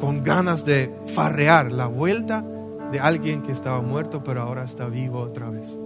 con 0.00 0.24
ganas 0.24 0.64
de 0.64 0.90
farrear 1.08 1.70
la 1.70 1.86
vuelta 1.86 2.42
de 2.90 2.98
alguien 2.98 3.42
que 3.42 3.52
estaba 3.52 3.82
muerto 3.82 4.24
pero 4.24 4.40
ahora 4.40 4.64
está 4.64 4.86
vivo 4.86 5.20
otra 5.20 5.50
vez. 5.50 5.78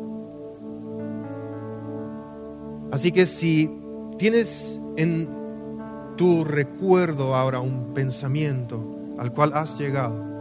Así 2.92 3.11
que 3.11 3.26
si 3.26 3.68
tienes 4.16 4.80
en 4.97 5.28
tu 6.17 6.45
recuerdo 6.45 7.35
ahora 7.35 7.61
un 7.61 7.95
pensamiento 7.95 9.15
al 9.19 9.33
cual 9.33 9.53
has 9.55 9.79
llegado 9.79 10.35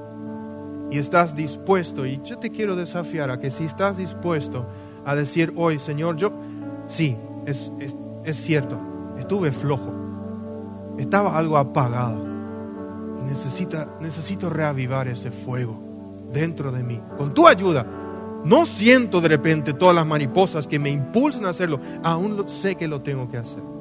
y 0.92 0.98
estás 0.98 1.36
dispuesto, 1.36 2.06
y 2.06 2.22
yo 2.24 2.38
te 2.38 2.52
quiero 2.52 2.76
desafiar 2.76 3.32
a 3.32 3.40
que 3.40 3.50
si 3.50 3.64
estás 3.64 3.98
dispuesto 3.98 4.68
a 5.06 5.16
decir 5.16 5.52
hoy, 5.56 5.80
Señor, 5.80 6.18
yo, 6.18 6.32
sí, 6.88 7.18
es, 7.48 7.72
es, 8.24 8.38
cierto, 8.38 8.80
estuve 9.18 9.52
flojo, 9.52 9.92
estaba 10.98 11.38
algo 11.38 11.58
apagado 11.58 12.34
necesita, 13.24 13.88
necesito 14.00 14.50
reavivar 14.50 15.08
ese 15.08 15.32
fuego 15.32 15.80
dentro 16.32 16.72
de 16.72 16.84
mí. 16.84 17.02
Con 17.18 17.34
tu 17.34 17.48
ayuda. 17.48 17.86
No 18.44 18.66
siento 18.66 19.22
de 19.22 19.30
repente 19.30 19.74
todas 19.74 19.96
las 19.96 20.06
mariposas 20.06 20.68
que 20.68 20.78
me 20.78 20.90
impulsan 20.90 21.46
a 21.46 21.50
hacerlo. 21.50 21.80
Aún 22.04 22.44
sé 22.50 22.76
que 22.76 22.88
lo 22.88 23.02
tengo 23.02 23.30
que 23.30 23.38
hacer. 23.38 23.73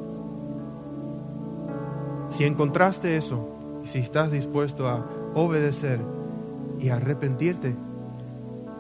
Si 2.33 2.45
encontraste 2.45 3.17
eso 3.17 3.47
y 3.85 3.89
si 3.89 3.99
estás 3.99 4.31
dispuesto 4.33 4.89
a 4.89 5.05
obedecer 5.35 6.01
y 6.81 6.89
arrepentirte, 6.89 7.75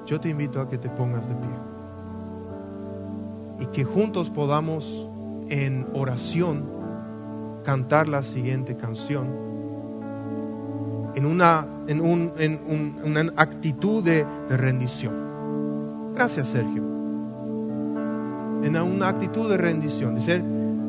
yo 0.07 0.19
te 0.21 0.31
invito 0.31 0.61
a 0.61 0.69
que 0.69 0.79
te 0.79 0.89
pongas 0.89 1.29
de 1.29 1.35
pie. 1.35 1.51
Y 3.61 3.67
que 3.67 3.85
juntos 3.85 4.31
podamos 4.31 5.07
en 5.51 5.87
oración 5.93 6.65
cantar 7.63 8.09
la 8.09 8.23
siguiente 8.23 8.77
canción 8.77 9.27
en 11.15 11.27
una, 11.27 11.67
en 11.89 12.01
un, 12.01 12.33
en 12.39 12.59
un, 12.67 12.97
una 13.05 13.33
actitud 13.37 14.03
de, 14.03 14.25
de 14.49 14.57
rendición. 14.57 15.13
Gracias, 16.15 16.49
Sergio. 16.49 16.83
En 18.63 18.77
una 18.77 19.09
actitud 19.09 19.51
de 19.51 19.59
rendición, 19.59 20.15
decir, 20.15 20.43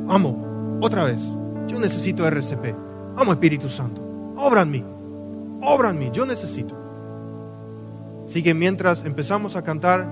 amo, 0.07 0.77
otra 0.79 1.03
vez, 1.03 1.21
yo 1.67 1.79
necesito 1.79 2.27
RCP, 2.27 2.75
amo 3.15 3.31
Espíritu 3.31 3.69
Santo, 3.69 4.01
obra 4.37 4.61
en 4.61 4.71
mí, 4.71 4.85
obra 5.61 5.91
en 5.91 5.99
mí, 5.99 6.09
yo 6.11 6.25
necesito. 6.25 6.75
Así 8.27 8.41
que 8.41 8.53
mientras 8.53 9.05
empezamos 9.05 9.55
a 9.55 9.63
cantar, 9.63 10.07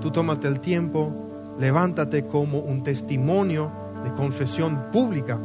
tú 0.00 0.10
tómate 0.10 0.48
el 0.48 0.60
tiempo, 0.60 1.54
levántate 1.58 2.26
como 2.26 2.58
un 2.58 2.82
testimonio 2.82 3.70
de 4.02 4.12
confesión 4.12 4.90
pública 4.92 5.38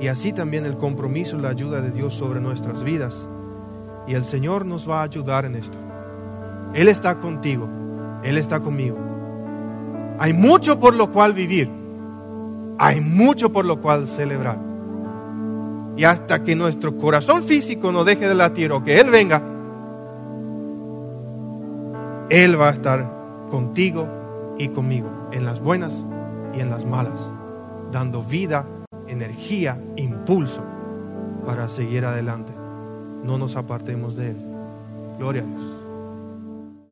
y 0.00 0.08
así 0.08 0.32
también 0.32 0.66
el 0.66 0.76
compromiso 0.76 1.36
y 1.36 1.42
la 1.42 1.50
ayuda 1.50 1.80
de 1.80 1.90
Dios 1.90 2.14
sobre 2.14 2.40
nuestras 2.40 2.82
vidas. 2.82 3.26
Y 4.06 4.14
el 4.14 4.24
Señor 4.24 4.64
nos 4.64 4.88
va 4.88 5.00
a 5.00 5.04
ayudar 5.04 5.44
en 5.44 5.54
esto. 5.56 5.78
Él 6.74 6.88
está 6.88 7.18
contigo, 7.18 7.68
Él 8.22 8.38
está 8.38 8.60
conmigo. 8.60 8.96
Hay 10.18 10.32
mucho 10.32 10.80
por 10.80 10.94
lo 10.94 11.10
cual 11.10 11.32
vivir, 11.32 11.68
hay 12.82 13.02
mucho 13.02 13.52
por 13.52 13.66
lo 13.66 13.78
cual 13.82 14.06
celebrar. 14.06 14.58
Y 15.98 16.04
hasta 16.04 16.42
que 16.42 16.56
nuestro 16.56 16.96
corazón 16.96 17.44
físico 17.44 17.92
no 17.92 18.04
deje 18.04 18.26
de 18.26 18.34
latir 18.34 18.72
o 18.72 18.82
que 18.82 18.98
Él 18.98 19.10
venga, 19.10 19.42
Él 22.30 22.58
va 22.58 22.70
a 22.70 22.72
estar 22.72 23.06
contigo 23.50 24.54
y 24.56 24.68
conmigo 24.68 25.28
en 25.30 25.44
las 25.44 25.60
buenas 25.60 26.06
y 26.56 26.60
en 26.60 26.70
las 26.70 26.86
malas, 26.86 27.20
dando 27.92 28.22
vida, 28.24 28.64
energía, 29.08 29.78
impulso 29.96 30.62
para 31.44 31.68
seguir 31.68 32.06
adelante. 32.06 32.52
No 33.22 33.36
nos 33.36 33.56
apartemos 33.56 34.16
de 34.16 34.30
Él. 34.30 34.36
Gloria 35.18 35.42
a 35.42 35.44
Dios. 35.44 35.79